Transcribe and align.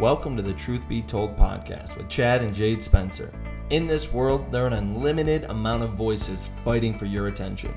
Welcome 0.00 0.34
to 0.38 0.42
the 0.42 0.54
Truth 0.54 0.88
Be 0.88 1.02
Told 1.02 1.36
podcast 1.36 1.98
with 1.98 2.08
Chad 2.08 2.40
and 2.40 2.54
Jade 2.54 2.82
Spencer. 2.82 3.30
In 3.68 3.86
this 3.86 4.10
world, 4.10 4.50
there 4.50 4.64
are 4.64 4.68
an 4.68 4.72
unlimited 4.72 5.44
amount 5.50 5.82
of 5.82 5.90
voices 5.90 6.48
fighting 6.64 6.98
for 6.98 7.04
your 7.04 7.26
attention. 7.26 7.74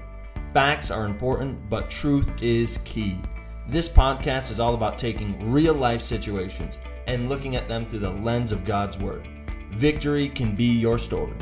Facts 0.53 0.89
are 0.89 1.05
important, 1.05 1.69
but 1.69 1.89
truth 1.89 2.41
is 2.41 2.79
key. 2.85 3.19
This 3.67 3.89
podcast 3.89 4.51
is 4.51 4.61
all 4.61 4.73
about 4.73 4.97
taking 4.97 5.51
real 5.51 5.73
life 5.73 6.01
situations 6.01 6.77
and 7.07 7.27
looking 7.27 7.57
at 7.57 7.67
them 7.67 7.85
through 7.85 7.99
the 7.99 8.11
lens 8.11 8.53
of 8.53 8.63
God's 8.63 8.97
Word. 8.97 9.27
Victory 9.71 10.29
can 10.29 10.55
be 10.55 10.79
your 10.79 10.97
story. 10.97 11.35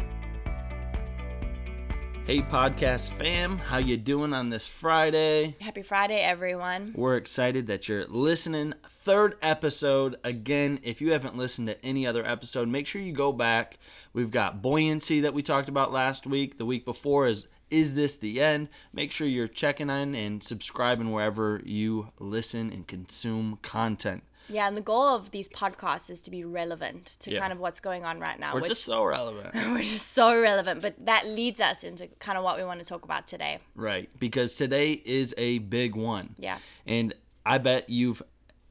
Hey 2.32 2.40
podcast 2.42 3.10
fam, 3.10 3.58
how 3.58 3.80
you 3.80 3.98
doing 3.98 4.34
on 4.34 4.50
this 4.50 4.66
Friday? 4.66 5.58
Happy 5.60 5.82
Friday, 5.82 6.22
everyone. 6.22 6.94
We're 6.96 7.18
excited 7.18 7.68
that 7.68 7.90
you're 7.90 8.06
listening. 8.06 8.74
Third 8.88 9.36
episode. 9.42 10.16
Again, 10.24 10.80
if 10.82 11.02
you 11.02 11.12
haven't 11.12 11.36
listened 11.36 11.68
to 11.68 11.86
any 11.86 12.08
other 12.08 12.26
episode, 12.26 12.70
make 12.70 12.88
sure 12.88 13.02
you 13.02 13.12
go 13.12 13.34
back. 13.34 13.80
We've 14.14 14.32
got 14.32 14.62
buoyancy 14.62 15.20
that 15.20 15.34
we 15.34 15.44
talked 15.44 15.68
about 15.68 15.92
last 15.92 16.26
week. 16.26 16.58
The 16.58 16.66
week 16.66 16.86
before 16.86 17.28
is 17.28 17.50
is 17.70 17.96
this 17.96 18.16
the 18.16 18.40
end? 18.40 18.70
Make 18.94 19.12
sure 19.12 19.28
you're 19.28 19.50
checking 19.50 19.90
in 19.90 20.16
and 20.16 20.42
subscribing 20.42 21.12
wherever 21.12 21.62
you 21.66 22.14
listen 22.18 22.72
and 22.72 22.88
consume 22.88 23.60
content. 23.62 24.24
Yeah, 24.52 24.68
and 24.68 24.76
the 24.78 24.82
goal 24.82 25.16
of 25.16 25.32
these 25.32 25.48
podcasts 25.50 26.10
is 26.10 26.22
to 26.22 26.32
be 26.32 26.44
relevant 26.44 27.06
to 27.22 27.32
Yeah. 27.32 27.40
kind 27.40 27.52
of 27.54 27.60
what's 27.60 27.80
going 27.80 28.06
on 28.06 28.20
right 28.20 28.40
now. 28.40 28.54
We're 28.54 28.62
which 28.62 28.70
just 28.70 28.84
so 28.84 29.04
relevant. 29.04 29.54
we're 29.56 29.82
just 29.82 30.12
so 30.12 30.40
relevant, 30.40 30.82
but 30.82 31.06
that 31.06 31.28
leads 31.28 31.60
us 31.62 31.84
into 31.84 32.08
kind 32.20 32.38
of 32.38 32.44
what 32.44 32.58
we 32.58 32.64
want 32.64 32.80
to 32.80 32.86
talk 32.86 33.06
about 33.06 33.28
today. 33.28 33.60
Right, 33.76 34.10
because 34.20 34.56
today 34.56 35.02
is 35.06 35.34
a 35.38 35.60
big 35.60 35.96
one. 35.96 36.36
Yeah. 36.38 36.60
And 36.86 37.14
I 37.46 37.58
bet 37.58 37.90
you've 37.90 38.22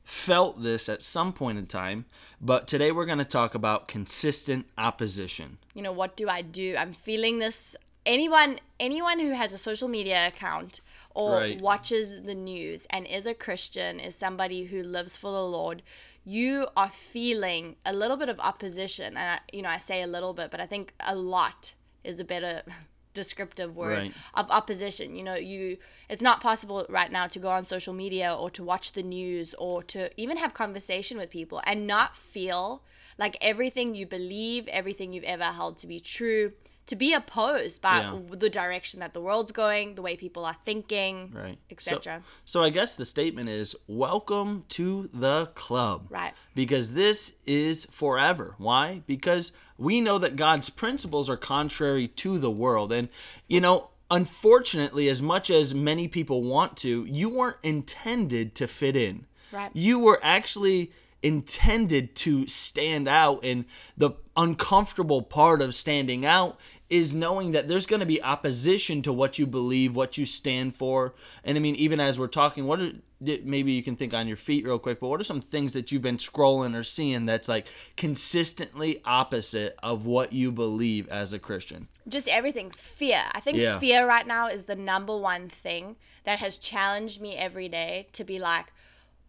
felt 0.05 0.63
this 0.63 0.89
at 0.89 1.03
some 1.03 1.33
point 1.33 1.57
in 1.59 1.67
time, 1.67 2.05
but 2.41 2.67
today 2.67 2.91
we're 2.91 3.07
going 3.07 3.19
to 3.19 3.25
talk 3.25 3.55
about 3.55 3.87
consistent 3.89 4.67
opposition. 4.77 5.59
You 5.75 5.83
know, 5.83 5.93
what 5.93 6.17
do 6.17 6.29
I 6.29 6.43
do? 6.43 6.75
I'm 6.77 6.93
feeling 6.93 7.39
this. 7.39 7.77
Anyone, 8.07 8.59
anyone 8.81 9.21
who 9.21 9.33
has 9.33 9.53
a 9.53 9.59
social 9.59 9.87
media 9.87 10.27
account 10.27 10.81
or 11.15 11.37
Right. 11.39 11.61
watches 11.61 12.23
the 12.23 12.35
news 12.35 12.87
and 12.91 13.07
is 13.07 13.27
a 13.27 13.35
Christian, 13.35 14.01
is 14.01 14.15
somebody 14.15 14.65
who 14.65 14.83
lives 14.83 15.17
for 15.17 15.31
the 15.33 15.45
Lord, 15.45 15.83
you 16.25 16.69
are 16.77 16.89
feeling 16.89 17.77
a 17.85 17.93
little 17.93 18.17
bit 18.17 18.29
of 18.29 18.39
opposition. 18.41 19.17
And 19.17 19.19
I, 19.19 19.39
you 19.53 19.63
know, 19.63 19.71
I 19.71 19.79
say 19.79 20.03
a 20.03 20.07
little 20.07 20.33
bit, 20.35 20.51
but 20.51 20.61
I 20.61 20.67
think 20.67 20.95
a 21.07 21.15
lot 21.15 21.75
is 22.05 22.21
a 22.21 22.25
better 22.25 22.63
descriptive 23.15 23.77
word 23.77 23.99
Right. 23.99 24.13
of 24.35 24.51
opposition. 24.51 25.17
You 25.17 25.25
know, 25.25 25.35
you 25.35 25.79
it's 26.09 26.23
not 26.23 26.41
possible 26.41 26.87
right 26.89 27.11
now 27.11 27.27
to 27.27 27.39
go 27.39 27.49
on 27.49 27.65
social 27.65 27.93
media 27.93 28.33
or 28.33 28.51
to 28.51 28.63
watch 28.63 28.93
the 28.93 29.03
news 29.03 29.55
or 29.55 29.83
to 29.85 30.11
even 30.21 30.37
have 30.37 30.55
conversation 30.55 31.19
with 31.19 31.31
people 31.31 31.61
and 31.67 31.87
not 31.87 32.15
feel 32.17 32.85
like 33.19 33.37
everything 33.41 33.95
you 33.95 34.07
believe, 34.07 34.69
everything 34.69 35.13
you've 35.13 35.25
ever 35.25 35.45
held 35.45 35.77
to 35.79 35.87
be 35.87 35.99
true, 36.01 36.53
to 36.91 36.97
be 36.97 37.13
opposed 37.15 37.81
by 37.81 38.01
Yeah. 38.01 38.19
the 38.31 38.51
direction 38.51 39.01
that 39.01 39.15
the 39.15 39.21
world's 39.21 39.53
going, 39.53 39.95
the 39.95 40.03
way 40.03 40.17
people 40.17 40.45
are 40.45 40.57
thinking, 40.65 41.33
Right. 41.35 41.59
etc. 41.71 42.23
So, 42.45 42.61
so 42.61 42.63
I 42.63 42.71
guess 42.71 42.97
the 42.97 43.05
statement 43.05 43.49
is 43.49 43.75
welcome 43.87 44.65
to 44.71 45.09
the 45.13 45.47
club. 45.55 46.07
Right. 46.11 46.35
Because 46.55 46.93
this 46.93 47.35
is 47.47 47.87
forever. 47.91 48.55
Why? 48.59 49.03
Because 49.07 49.53
we 49.79 50.01
know 50.01 50.19
that 50.19 50.37
God's 50.37 50.69
principles 50.69 51.31
are 51.31 51.37
contrary 51.37 52.07
to 52.09 52.39
the 52.39 52.51
world. 52.51 52.93
And, 52.93 53.09
you 53.49 53.61
know, 53.61 53.91
unfortunately, 54.11 55.09
as 55.09 55.23
much 55.23 55.49
as 55.51 55.75
many 55.75 56.09
people 56.09 56.43
want 56.43 56.77
to, 56.79 57.05
you 57.09 57.29
weren't 57.29 57.57
intended 57.63 58.55
to 58.57 58.67
fit 58.69 58.97
in. 58.97 59.27
Right. 59.53 59.71
You 59.73 59.99
were 60.01 60.21
actually 60.23 60.93
intended 61.23 62.15
to 62.17 62.47
stand 62.47 63.07
out 63.07 63.45
and 63.45 63.65
the 63.97 64.11
uncomfortable 64.37 65.21
part 65.23 65.61
of 65.61 65.75
standing 65.75 66.25
out 66.25 66.59
is 66.91 67.15
knowing 67.15 67.53
that 67.53 67.69
there's 67.69 67.87
going 67.87 68.01
to 68.01 68.07
be 68.07 68.23
opposition 68.23 69.01
to 69.03 69.13
what 69.13 69.39
you 69.39 69.47
believe 69.47 69.95
what 69.95 70.19
you 70.19 70.27
stand 70.27 70.75
for. 70.77 71.15
And 71.45 71.57
i 71.57 71.61
mean 71.61 71.77
even 71.77 72.01
as 72.01 72.19
we're 72.19 72.27
talking 72.27 72.67
what 72.67 72.81
are 72.81 72.93
maybe 73.21 73.73
you 73.73 73.83
can 73.83 73.97
think 73.97 74.15
on 74.15 74.27
your 74.27 74.37
feet 74.37 74.65
real 74.65 74.79
quick 74.79 74.99
but 74.99 75.09
what 75.09 75.21
are 75.21 75.25
some 75.25 75.43
things 75.43 75.75
that 75.75 75.93
you've 75.93 76.01
been 76.01 76.17
scrolling 76.17 76.75
or 76.75 76.83
seeing 76.83 77.27
that's 77.27 77.51
like 77.51 77.67
consistently 77.97 79.03
opposite 79.05 79.79
of 79.83 80.07
what 80.07 80.33
you 80.33 80.51
believe 80.51 81.09
as 81.09 81.33
a 81.33 81.39
christian? 81.39 81.89
Just 82.09 82.29
everything. 82.29 82.71
Fear. 82.71 83.23
I 83.33 83.41
think 83.41 83.59
Yeah. 83.59 83.79
fear 83.79 84.07
right 84.09 84.27
now 84.27 84.49
is 84.49 84.65
the 84.65 84.75
number 84.75 85.17
one 85.17 85.49
thing 85.49 85.97
that 86.25 86.39
has 86.39 86.57
challenged 86.57 87.21
me 87.21 87.37
every 87.37 87.69
day 87.69 88.09
to 88.13 88.25
be 88.25 88.39
like 88.39 88.73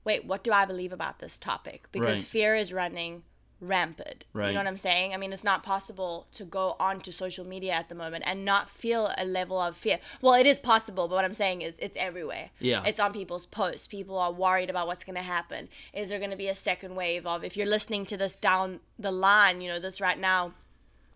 wait 0.03 0.25
what 0.25 0.43
do 0.43 0.51
i 0.51 0.65
believe 0.65 0.91
about 0.93 1.19
this 1.19 1.37
topic? 1.37 1.87
Because 1.91 2.19
Right. 2.19 2.27
fear 2.27 2.55
is 2.55 2.73
running 2.73 3.23
rampant 3.61 4.25
Right. 4.33 4.47
you 4.47 4.53
know 4.55 4.59
what 4.61 4.67
i'm 4.67 4.75
saying 4.77 5.13
i 5.13 5.17
mean 5.17 5.31
it's 5.31 5.43
not 5.43 5.61
possible 5.63 6.27
to 6.33 6.43
go 6.43 6.75
onto 6.79 7.11
social 7.11 7.45
media 7.45 7.73
at 7.73 7.89
the 7.89 7.95
moment 7.95 8.23
and 8.25 8.43
not 8.43 8.69
feel 8.69 9.11
a 9.17 9.23
level 9.23 9.59
of 9.61 9.77
fear 9.77 9.99
well 10.21 10.33
it 10.33 10.45
is 10.47 10.59
possible 10.59 11.07
but 11.07 11.15
what 11.15 11.23
i'm 11.25 11.31
saying 11.33 11.61
is 11.61 11.77
it's 11.79 11.95
everywhere 11.97 12.49
Yeah. 12.59 12.83
it's 12.85 12.99
on 12.99 13.13
people's 13.13 13.45
posts 13.45 13.85
people 13.87 14.17
are 14.17 14.31
worried 14.31 14.69
about 14.71 14.87
what's 14.87 15.03
going 15.03 15.15
to 15.15 15.21
happen 15.21 15.69
is 15.93 16.09
there 16.09 16.17
going 16.19 16.31
to 16.31 16.37
be 16.37 16.47
a 16.47 16.55
second 16.55 16.95
wave 16.95 17.25
of 17.27 17.43
if 17.43 17.55
you're 17.55 17.67
listening 17.67 18.05
to 18.07 18.17
this 18.17 18.35
down 18.35 18.79
the 18.97 19.11
line 19.11 19.61
you 19.61 19.69
know 19.69 19.79
this 19.79 20.01
right 20.01 20.19
now 20.19 20.53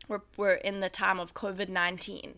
we're, 0.07 0.22
we're 0.38 0.53
in 0.53 0.81
the 0.81 0.89
time 0.89 1.19
of 1.19 1.34
COVID-19. 1.34 2.35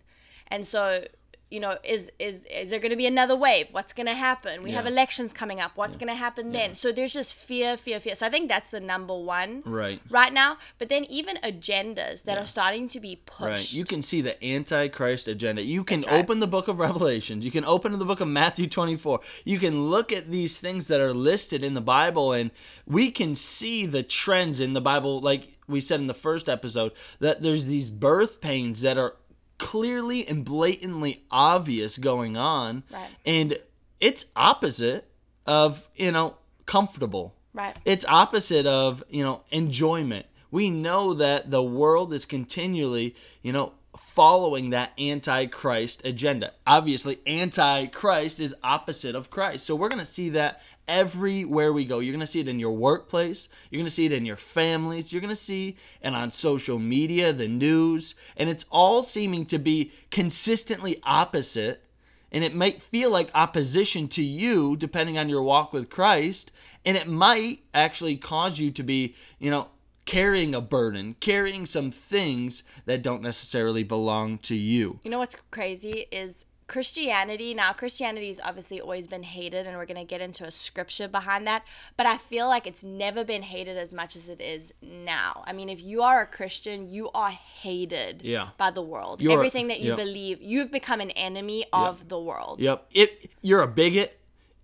And 0.47 0.65
so, 0.65 1.03
you 1.49 1.61
know, 1.61 1.77
is 1.83 2.11
is 2.19 2.45
is 2.45 2.71
there 2.71 2.79
going 2.79 2.91
to 2.91 2.97
be 2.97 3.05
another 3.05 3.35
wave? 3.35 3.67
What's 3.71 3.93
going 3.93 4.07
to 4.07 4.13
happen? 4.13 4.63
We 4.63 4.71
have 4.71 4.85
elections 4.85 5.33
coming 5.33 5.59
up. 5.61 5.71
What's 5.75 5.95
going 5.95 6.09
to 6.09 6.15
happen 6.15 6.51
then? 6.51 6.75
So 6.75 6.91
there's 6.91 7.13
just 7.13 7.35
fear, 7.35 7.77
fear, 7.77 7.99
fear. 7.99 8.15
So 8.15 8.25
I 8.25 8.29
think 8.29 8.49
that's 8.49 8.69
the 8.69 8.81
number 8.81 9.15
one 9.15 9.63
Right. 9.65 10.01
right 10.09 10.33
now. 10.33 10.57
But 10.77 10.89
then 10.89 11.05
even 11.05 11.37
agendas 11.37 12.23
that 12.23 12.37
are 12.37 12.45
starting 12.45 12.89
to 12.89 12.99
be 12.99 13.21
pushed. 13.25 13.49
Right. 13.49 13.73
You 13.73 13.85
can 13.85 14.01
see 14.01 14.21
the 14.21 14.43
antichrist 14.43 15.27
agenda. 15.27 15.61
You 15.61 15.83
can 15.83 16.01
right. 16.01 16.19
open 16.19 16.39
the 16.39 16.47
book 16.47 16.67
of 16.67 16.79
Revelations. 16.79 17.45
You 17.45 17.51
can 17.51 17.63
open 17.63 17.97
the 17.97 18.05
book 18.05 18.19
of 18.19 18.27
Matthew 18.27 18.67
24. 18.67 19.21
You 19.45 19.59
can 19.59 19.83
look 19.83 20.11
at 20.11 20.29
these 20.29 20.59
things 20.59 20.87
that 20.87 20.99
are 20.99 21.13
listed 21.13 21.63
in 21.63 21.73
the 21.73 21.81
Bible 21.81 22.33
and 22.33 22.51
we 22.85 23.09
can 23.09 23.35
see 23.35 23.85
the 23.85 24.03
trends 24.03 24.59
in 24.59 24.73
the 24.73 24.81
Bible 24.81 25.19
like 25.21 25.53
we 25.67 25.81
said 25.81 25.99
in 25.99 26.07
the 26.07 26.13
first 26.13 26.47
episode 26.49 26.93
that 27.19 27.41
there's 27.41 27.65
these 27.67 27.89
birth 27.89 28.41
pains 28.41 28.81
that 28.81 28.97
are 28.97 29.15
clearly 29.57 30.27
and 30.27 30.45
blatantly 30.45 31.23
obvious 31.31 31.97
going 31.97 32.37
on 32.37 32.83
Right. 32.91 33.09
and 33.25 33.57
it's 33.99 34.25
opposite 34.35 35.09
of, 35.45 35.87
you 35.95 36.11
know, 36.11 36.35
comfortable. 36.65 37.33
Right. 37.53 37.75
It's 37.85 38.05
opposite 38.05 38.67
of, 38.67 39.03
you 39.09 39.23
know, 39.23 39.41
enjoyment. 39.49 40.27
We 40.51 40.69
know 40.69 41.13
that 41.15 41.49
the 41.49 41.63
world 41.63 42.13
is 42.13 42.25
continually, 42.25 43.15
you 43.41 43.51
know, 43.51 43.73
following 43.97 44.71
that 44.71 44.93
antichrist 44.99 46.01
agenda. 46.05 46.53
Obviously, 46.65 47.19
antichrist 47.27 48.39
is 48.39 48.55
opposite 48.63 49.15
of 49.15 49.29
Christ. 49.29 49.65
So 49.65 49.75
we're 49.75 49.89
going 49.89 49.99
to 49.99 50.05
see 50.05 50.29
that 50.29 50.61
everywhere 50.87 51.73
we 51.73 51.85
go. 51.85 51.99
You're 51.99 52.13
going 52.13 52.21
to 52.21 52.27
see 52.27 52.39
it 52.39 52.47
in 52.47 52.59
your 52.59 52.71
workplace, 52.71 53.49
you're 53.69 53.79
going 53.79 53.87
to 53.87 53.91
see 53.91 54.05
it 54.05 54.11
in 54.11 54.25
your 54.25 54.37
families, 54.37 55.11
you're 55.11 55.21
going 55.21 55.29
to 55.29 55.35
see 55.35 55.77
and 56.01 56.15
on 56.15 56.31
social 56.31 56.79
media, 56.79 57.33
the 57.33 57.47
news, 57.47 58.15
and 58.35 58.49
it's 58.49 58.65
all 58.71 59.03
seeming 59.03 59.45
to 59.47 59.59
be 59.59 59.91
consistently 60.11 61.01
opposite 61.03 61.83
and 62.31 62.43
it 62.43 62.53
might 62.53 62.81
feel 62.81 63.09
like 63.09 63.29
opposition 63.33 64.07
to 64.09 64.21
you 64.21 64.75
depending 64.75 65.17
on 65.17 65.29
your 65.29 65.43
walk 65.43 65.73
with 65.73 65.89
Christ 65.89 66.51
and 66.85 66.97
it 66.97 67.07
might 67.07 67.61
actually 67.73 68.17
cause 68.17 68.59
you 68.59 68.71
to 68.71 68.83
be 68.83 69.15
you 69.39 69.49
know 69.49 69.67
carrying 70.07 70.55
a 70.55 70.61
burden 70.61 71.15
carrying 71.19 71.65
some 71.67 71.91
things 71.91 72.63
that 72.85 73.03
don't 73.03 73.21
necessarily 73.21 73.83
belong 73.83 74.37
to 74.39 74.55
you 74.55 74.99
You 75.03 75.11
know 75.11 75.19
what's 75.19 75.37
crazy 75.51 76.05
is 76.11 76.45
Christianity. 76.67 77.53
Now, 77.53 77.71
Christianity's 77.71 78.41
obviously 78.43 78.81
always 78.81 79.07
been 79.07 79.23
hated, 79.23 79.65
and 79.65 79.77
we're 79.77 79.85
going 79.85 79.97
to 79.99 80.03
get 80.03 80.19
into 80.19 80.43
a 80.43 80.51
scripture 80.51 81.07
behind 81.07 81.47
that. 81.47 81.65
But 81.95 82.07
I 82.07 82.17
feel 82.17 82.49
like 82.49 82.67
it's 82.67 82.83
never 82.83 83.23
been 83.23 83.41
hated 83.43 83.77
as 83.77 83.93
much 83.93 84.17
as 84.17 84.27
it 84.27 84.41
is 84.41 84.73
now. 84.81 85.45
I 85.47 85.53
mean, 85.53 85.69
if 85.69 85.81
you 85.81 86.01
are 86.01 86.21
a 86.21 86.25
Christian, 86.27 86.89
you 86.89 87.09
are 87.15 87.29
hated 87.31 88.21
Yeah. 88.21 88.49
by 88.57 88.71
the 88.71 88.81
world. 88.81 89.21
You're- 89.21 89.33
Everything 89.35 89.69
that 89.69 89.79
you 89.79 89.91
yep. 89.91 89.97
believe, 89.97 90.41
you've 90.41 90.69
become 90.69 90.99
an 90.99 91.11
enemy 91.11 91.63
of 91.71 92.09
the 92.09 92.19
world. 92.19 92.59
yep 92.59 92.85
if 92.93 93.09
you're 93.41 93.61
a 93.61 93.67
bigot 93.67 94.16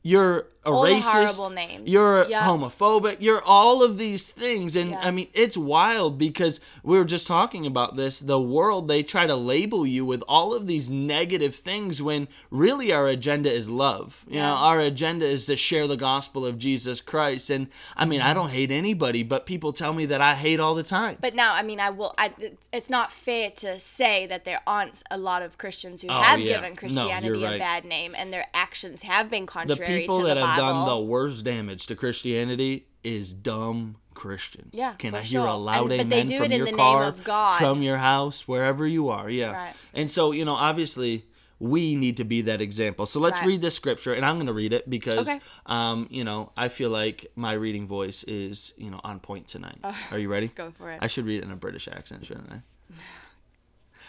you're 0.04 0.48
a 0.66 0.70
All 0.72 0.86
racist 0.86 1.12
horrible 1.12 1.50
names. 1.50 1.90
you're 1.90 2.26
Yeah. 2.30 2.44
homophobic 2.48 3.18
you're 3.20 3.44
all 3.44 3.84
of 3.84 3.98
these 3.98 4.32
things 4.32 4.78
and 4.78 4.92
Yeah. 4.92 5.00
i 5.02 5.12
mean 5.12 5.28
it's 5.34 5.58
wild 5.58 6.18
because 6.18 6.62
we 6.84 6.98
were 6.98 7.04
just 7.04 7.28
talking 7.28 7.66
about 7.66 7.98
this 7.98 8.20
the 8.22 8.40
world 8.40 8.88
they 8.88 9.04
try 9.04 9.28
to 9.28 9.36
label 9.36 9.86
you 9.86 10.06
with 10.06 10.24
all 10.26 10.54
of 10.54 10.68
these 10.68 10.90
negative 10.90 11.54
things 11.56 12.02
when 12.02 12.30
really 12.50 12.94
our 12.94 13.10
agenda 13.10 13.52
is 13.52 13.70
love 13.70 14.24
you 14.28 14.36
know 14.36 14.54
Yeah. 14.54 14.70
our 14.70 14.80
agenda 14.80 15.26
is 15.26 15.46
to 15.48 15.58
share 15.58 15.86
the 15.86 15.98
gospel 15.98 16.46
of 16.46 16.58
jesus 16.58 17.02
christ 17.02 17.50
and 17.50 17.68
i 17.98 18.06
mean 18.06 18.22
i 18.22 18.28
mm-hmm. 18.28 18.36
don't 18.36 18.50
hate 18.52 18.72
anybody 18.72 19.22
but 19.24 19.46
people 19.46 19.74
tell 19.74 19.92
me 19.92 20.06
that 20.06 20.22
i 20.22 20.34
hate 20.34 20.62
all 20.62 20.76
the 20.76 20.84
time 20.84 21.18
But 21.20 21.36
now, 21.36 21.54
I 21.56 21.64
mean, 21.64 21.80
I 21.82 21.90
will. 21.90 22.14
I, 22.18 22.32
it's, 22.72 22.90
not 22.90 23.12
fair 23.12 23.50
to 23.64 23.80
say 23.80 24.28
that 24.28 24.46
there 24.46 24.62
aren't 24.68 25.04
a 25.10 25.18
lot 25.18 25.42
of 25.42 25.58
Christians 25.58 26.02
who 26.02 26.08
Oh, 26.10 26.22
have 26.22 26.40
yeah. 26.40 26.56
given 26.56 26.76
Christianity 26.76 27.40
you're 27.40 27.56
a 27.56 27.58
bad 27.58 27.86
name, 27.86 28.14
and 28.18 28.32
their 28.34 28.46
actions 28.54 29.04
have 29.04 29.30
been 29.30 29.46
contrary 29.46 29.93
people 30.00 30.24
that 30.24 30.38
have 30.38 30.58
done 30.58 30.88
the 30.88 30.98
worst 31.00 31.44
damage 31.46 31.88
to 31.88 31.96
Christianity 31.96 32.88
is 33.04 33.34
dumb 33.34 33.98
Christians. 34.14 34.72
Yeah, 34.74 34.94
Can 34.94 35.14
I 35.16 35.20
hear 35.20 35.42
sure. 35.42 35.48
a 35.48 35.56
loud 35.56 35.92
And- 35.92 36.14
amen 36.14 36.28
from 36.28 36.52
your 36.52 36.72
car, 36.76 37.12
from 37.58 37.82
your 37.82 37.98
house, 37.98 38.48
wherever 38.48 38.86
you 38.88 39.10
are? 39.10 39.30
Yeah. 39.30 39.52
Right. 39.52 39.74
And 39.94 40.10
so, 40.10 40.32
you 40.32 40.46
know, 40.46 40.56
obviously 40.56 41.26
we 41.60 41.96
need 41.96 42.18
to 42.18 42.24
be 42.26 42.42
that 42.42 42.62
example. 42.62 43.06
So 43.06 43.20
let's 43.20 43.40
Right. 43.42 43.48
read 43.48 43.62
this 43.62 43.74
scripture 43.76 44.14
and 44.14 44.26
I'm 44.26 44.36
going 44.36 44.48
to 44.48 44.54
read 44.54 44.74
it 44.74 44.90
because 44.90 45.28
Okay. 45.30 45.40
um, 45.66 46.08
you 46.12 46.24
know, 46.24 46.52
I 46.58 46.68
feel 46.68 46.90
like 46.90 47.32
my 47.36 47.54
reading 47.54 47.88
voice 47.88 48.24
is, 48.24 48.74
you 48.78 48.92
know, 48.92 49.00
on 49.04 49.20
point 49.20 49.48
tonight. 49.48 49.80
are 50.12 50.20
you 50.20 50.30
ready? 50.30 50.48
Go 50.56 50.72
for 50.78 50.92
it. 50.92 51.00
I 51.02 51.08
should 51.08 51.26
read 51.26 51.38
it 51.40 51.44
in 51.46 51.52
a 51.52 51.56
British 51.56 51.88
accent, 51.88 52.26
shouldn't 52.26 52.52
I? 52.52 52.62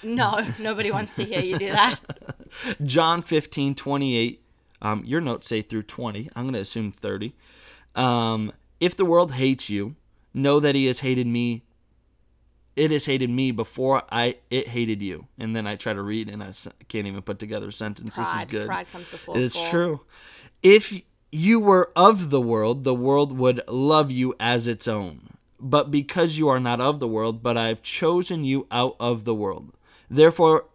No, 0.02 0.46
nobody 0.58 0.90
wants 0.90 1.16
to 1.16 1.24
hear 1.24 1.40
you 1.40 1.58
do 1.58 1.70
that. 1.70 1.98
John 2.84 3.22
15, 3.22 3.74
28. 3.74 4.43
Um, 4.84 5.02
your 5.04 5.20
notes 5.20 5.48
say 5.48 5.62
through 5.62 5.84
20. 5.84 6.30
I'm 6.36 6.44
going 6.44 6.54
to 6.54 6.60
assume 6.60 6.92
30. 6.92 7.34
Um, 7.94 8.52
if 8.80 8.96
the 8.96 9.04
world 9.04 9.32
hates 9.32 9.70
you, 9.70 9.96
know 10.34 10.60
that 10.60 10.74
he 10.74 10.86
has 10.86 11.00
hated 11.00 11.26
me. 11.26 11.62
It 12.76 12.90
has 12.90 13.06
hated 13.06 13.30
me 13.30 13.50
before 13.52 14.02
I 14.10 14.36
it 14.50 14.68
hated 14.68 15.00
you. 15.00 15.26
And 15.38 15.54
then 15.54 15.66
I 15.66 15.76
try 15.76 15.92
to 15.94 16.02
read 16.02 16.28
and 16.28 16.42
I 16.42 16.52
can't 16.88 17.06
even 17.06 17.22
put 17.22 17.38
together 17.38 17.68
a 17.68 17.72
sentence. 17.72 18.16
This 18.16 18.34
is 18.34 18.44
good. 18.46 18.66
Pride 18.66 18.90
comes 18.90 19.08
before 19.08 19.38
It's 19.38 19.56
fall. 19.56 19.70
true. 19.70 20.00
If 20.62 21.02
you 21.30 21.60
were 21.60 21.92
of 21.96 22.30
the 22.30 22.40
world, 22.40 22.84
the 22.84 22.94
world 22.94 23.38
would 23.38 23.62
love 23.68 24.10
you 24.10 24.34
as 24.40 24.68
its 24.68 24.86
own. 24.88 25.30
But 25.60 25.90
because 25.90 26.36
you 26.36 26.48
are 26.48 26.60
not 26.60 26.80
of 26.80 26.98
the 27.00 27.08
world, 27.08 27.42
but 27.42 27.56
I 27.56 27.68
have 27.68 27.80
chosen 27.82 28.44
you 28.44 28.66
out 28.70 28.96
of 29.00 29.24
the 29.24 29.34
world. 29.34 29.72
Therefore, 30.10 30.66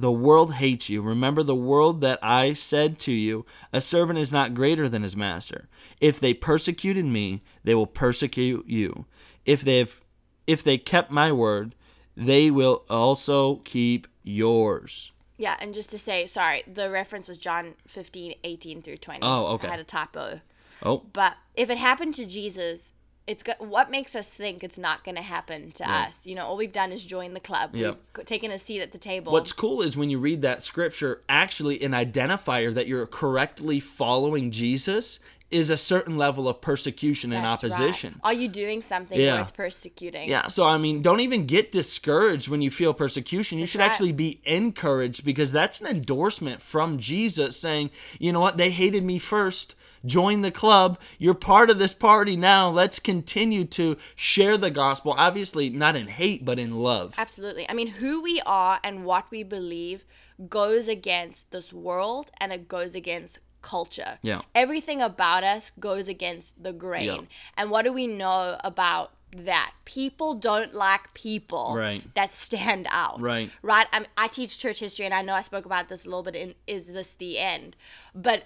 the 0.00 0.12
world 0.12 0.54
hates 0.54 0.88
you. 0.88 1.02
Remember 1.02 1.42
the 1.42 1.54
word 1.54 2.00
that 2.00 2.18
I 2.22 2.52
said 2.52 2.98
to 3.00 3.12
you 3.12 3.44
A 3.72 3.80
servant 3.80 4.18
is 4.18 4.32
not 4.32 4.54
greater 4.54 4.88
than 4.88 5.02
his 5.02 5.16
master. 5.16 5.68
If 6.00 6.20
they 6.20 6.34
persecuted 6.34 7.04
me, 7.04 7.42
they 7.64 7.74
will 7.74 7.86
persecute 7.86 8.66
you. 8.66 9.06
If 9.44 9.62
they 9.62 9.78
have, 9.78 10.00
if 10.46 10.62
they 10.62 10.78
kept 10.78 11.10
my 11.10 11.32
word, 11.32 11.74
they 12.16 12.50
will 12.50 12.84
also 12.88 13.56
keep 13.56 14.06
yours. 14.22 15.12
Yeah, 15.36 15.56
and 15.60 15.72
just 15.72 15.90
to 15.90 15.98
say, 15.98 16.26
sorry, 16.26 16.64
the 16.66 16.90
reference 16.90 17.28
was 17.28 17.38
John 17.38 17.74
15, 17.86 18.34
18 18.42 18.82
through 18.82 18.96
20. 18.96 19.20
Oh, 19.22 19.46
okay. 19.54 19.68
I 19.68 19.70
had 19.70 19.80
a 19.80 19.84
typo. 19.84 20.40
Oh, 20.84 21.04
But 21.12 21.36
if 21.54 21.70
it 21.70 21.78
happened 21.78 22.14
to 22.14 22.26
Jesus, 22.26 22.92
it's 23.28 23.42
go- 23.42 23.52
what 23.58 23.90
makes 23.90 24.16
us 24.16 24.32
think 24.32 24.64
it's 24.64 24.78
not 24.78 25.04
going 25.04 25.14
to 25.16 25.22
happen 25.22 25.70
to 25.72 25.88
us. 25.88 26.26
You 26.26 26.34
know, 26.34 26.46
all 26.46 26.56
we've 26.56 26.72
done 26.72 26.92
is 26.92 27.04
join 27.04 27.34
the 27.34 27.40
club. 27.40 27.76
Yeah. 27.76 27.92
We've 28.16 28.24
taken 28.26 28.50
a 28.50 28.58
seat 28.58 28.80
at 28.80 28.92
the 28.92 28.98
table. 28.98 29.32
What's 29.32 29.52
cool 29.52 29.82
is 29.82 29.96
when 29.96 30.08
you 30.08 30.18
read 30.18 30.40
that 30.42 30.62
scripture, 30.62 31.22
actually, 31.28 31.82
an 31.82 31.92
identifier 31.92 32.72
that 32.74 32.86
you're 32.88 33.06
correctly 33.06 33.80
following 33.80 34.50
Jesus 34.50 35.20
is 35.50 35.70
a 35.70 35.76
certain 35.76 36.18
level 36.18 36.46
of 36.46 36.60
persecution 36.60 37.32
and 37.32 37.44
That's 37.44 37.62
right. 37.62 37.72
opposition. 37.72 38.20
Are 38.22 38.34
you 38.34 38.48
doing 38.48 38.82
something 38.82 39.18
Yeah. 39.18 39.38
worth 39.40 39.54
persecuting? 39.54 40.28
Yeah, 40.28 40.48
so 40.48 40.64
I 40.64 40.76
mean, 40.76 41.00
don't 41.00 41.20
even 41.20 41.46
get 41.46 41.72
discouraged 41.72 42.48
when 42.48 42.60
you 42.60 42.70
feel 42.70 42.92
persecution. 42.92 43.58
You 43.58 43.66
should 43.66 43.80
right. 43.80 43.90
actually 43.90 44.12
be 44.12 44.40
encouraged 44.44 45.24
because 45.24 45.50
that's 45.52 45.80
an 45.80 45.86
endorsement 45.86 46.60
from 46.60 46.98
Jesus 46.98 47.58
saying, 47.58 47.90
you 48.18 48.32
know 48.32 48.40
what, 48.40 48.58
they 48.58 48.70
hated 48.70 49.02
me 49.04 49.18
first. 49.18 49.74
Join 50.04 50.42
the 50.42 50.50
club. 50.50 50.98
You're 51.18 51.34
part 51.34 51.70
of 51.70 51.78
this 51.78 51.94
party 51.94 52.36
now. 52.36 52.68
Let's 52.70 52.98
continue 53.00 53.64
to 53.66 53.96
share 54.16 54.56
the 54.56 54.70
gospel. 54.70 55.14
Obviously, 55.16 55.70
not 55.70 55.96
in 55.96 56.06
hate, 56.06 56.44
but 56.44 56.58
in 56.58 56.76
love. 56.76 57.14
Absolutely. 57.18 57.68
I 57.68 57.74
mean, 57.74 57.88
who 57.88 58.22
we 58.22 58.40
are 58.46 58.80
and 58.84 59.04
what 59.04 59.30
we 59.30 59.42
believe 59.42 60.04
goes 60.48 60.88
against 60.88 61.50
this 61.50 61.72
world 61.72 62.30
and 62.40 62.52
it 62.52 62.68
goes 62.68 62.94
against 62.94 63.38
culture. 63.60 64.18
Yeah. 64.22 64.42
Everything 64.54 65.02
about 65.02 65.42
us 65.42 65.72
goes 65.72 66.06
against 66.08 66.62
the 66.62 66.72
grain. 66.72 67.04
Yeah. 67.06 67.18
And 67.56 67.70
what 67.70 67.84
do 67.84 67.92
we 67.92 68.06
know 68.06 68.56
about 68.62 69.10
that? 69.32 69.72
People 69.84 70.34
don't 70.34 70.72
like 70.74 71.12
people 71.12 71.74
Right. 71.74 72.02
that 72.14 72.30
stand 72.30 72.86
out. 72.90 73.20
Right. 73.20 73.50
Right? 73.62 73.88
I, 73.92 74.04
I 74.16 74.28
teach 74.28 74.58
church 74.60 74.78
history 74.78 75.06
and 75.06 75.12
I 75.12 75.22
know 75.22 75.34
I 75.34 75.40
spoke 75.40 75.66
about 75.66 75.88
this 75.88 76.06
a 76.06 76.08
little 76.08 76.22
bit 76.22 76.36
in 76.36 76.54
Is 76.68 76.92
This 76.92 77.14
the 77.14 77.36
End? 77.38 77.74
But 78.14 78.44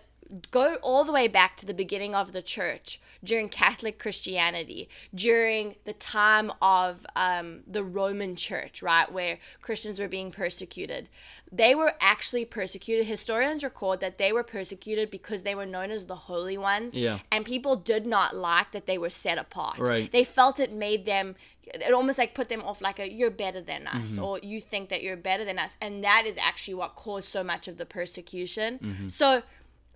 go 0.51 0.77
all 0.83 1.05
the 1.05 1.13
way 1.13 1.29
back 1.29 1.57
to 1.59 1.67
the 1.67 1.75
beginning 1.75 2.15
of 2.15 2.33
the 2.33 2.43
church 2.43 3.01
during 3.23 3.49
Catholic 3.49 3.99
Christianity, 3.99 4.89
during 5.15 5.77
the 5.85 5.93
time 5.93 6.51
of 6.63 7.07
um, 7.17 7.61
the 7.67 7.85
Roman 7.85 8.35
church, 8.35 8.83
right, 8.83 9.11
where 9.13 9.39
Christians 9.61 10.01
were 10.01 10.09
being 10.09 10.31
persecuted. 10.31 11.09
They 11.51 11.75
were 11.75 11.93
actually 12.01 12.47
persecuted. 12.47 13.07
Historians 13.07 13.63
record 13.63 14.01
that 14.01 14.17
they 14.17 14.33
were 14.33 14.43
persecuted 14.43 15.11
because 15.11 15.43
they 15.43 15.55
were 15.55 15.67
known 15.67 15.91
as 15.91 16.07
the 16.07 16.15
holy 16.15 16.57
ones. 16.57 16.97
Yeah. 16.97 17.19
And 17.31 17.45
people 17.45 17.77
did 17.77 18.07
not 18.07 18.35
like 18.35 18.73
that 18.73 18.87
they 18.87 18.97
were 18.97 19.11
set 19.11 19.37
apart. 19.39 19.79
Right. 19.79 20.11
They 20.11 20.25
felt 20.25 20.59
it 20.59 20.73
made 20.73 21.05
them, 21.05 21.37
it 21.65 21.93
almost 21.93 22.19
like 22.19 22.33
put 22.35 22.49
them 22.49 22.63
off 22.63 22.81
like 22.81 22.99
a, 22.99 23.13
you're 23.13 23.31
better 23.31 23.61
than 23.61 23.87
us, 23.87 24.13
Mm-hmm. 24.13 24.25
or 24.25 24.41
you 24.43 24.61
think 24.61 24.89
that 24.89 25.03
you're 25.03 25.17
better 25.17 25.45
than 25.45 25.59
us. 25.59 25.77
And 25.83 26.03
that 26.03 26.25
is 26.27 26.39
actually 26.39 26.75
what 26.75 26.95
caused 26.97 27.29
so 27.29 27.45
much 27.45 27.69
of 27.69 27.77
the 27.77 27.87
persecution. 27.87 28.79
Mm-hmm. 28.79 29.09
So, 29.09 29.43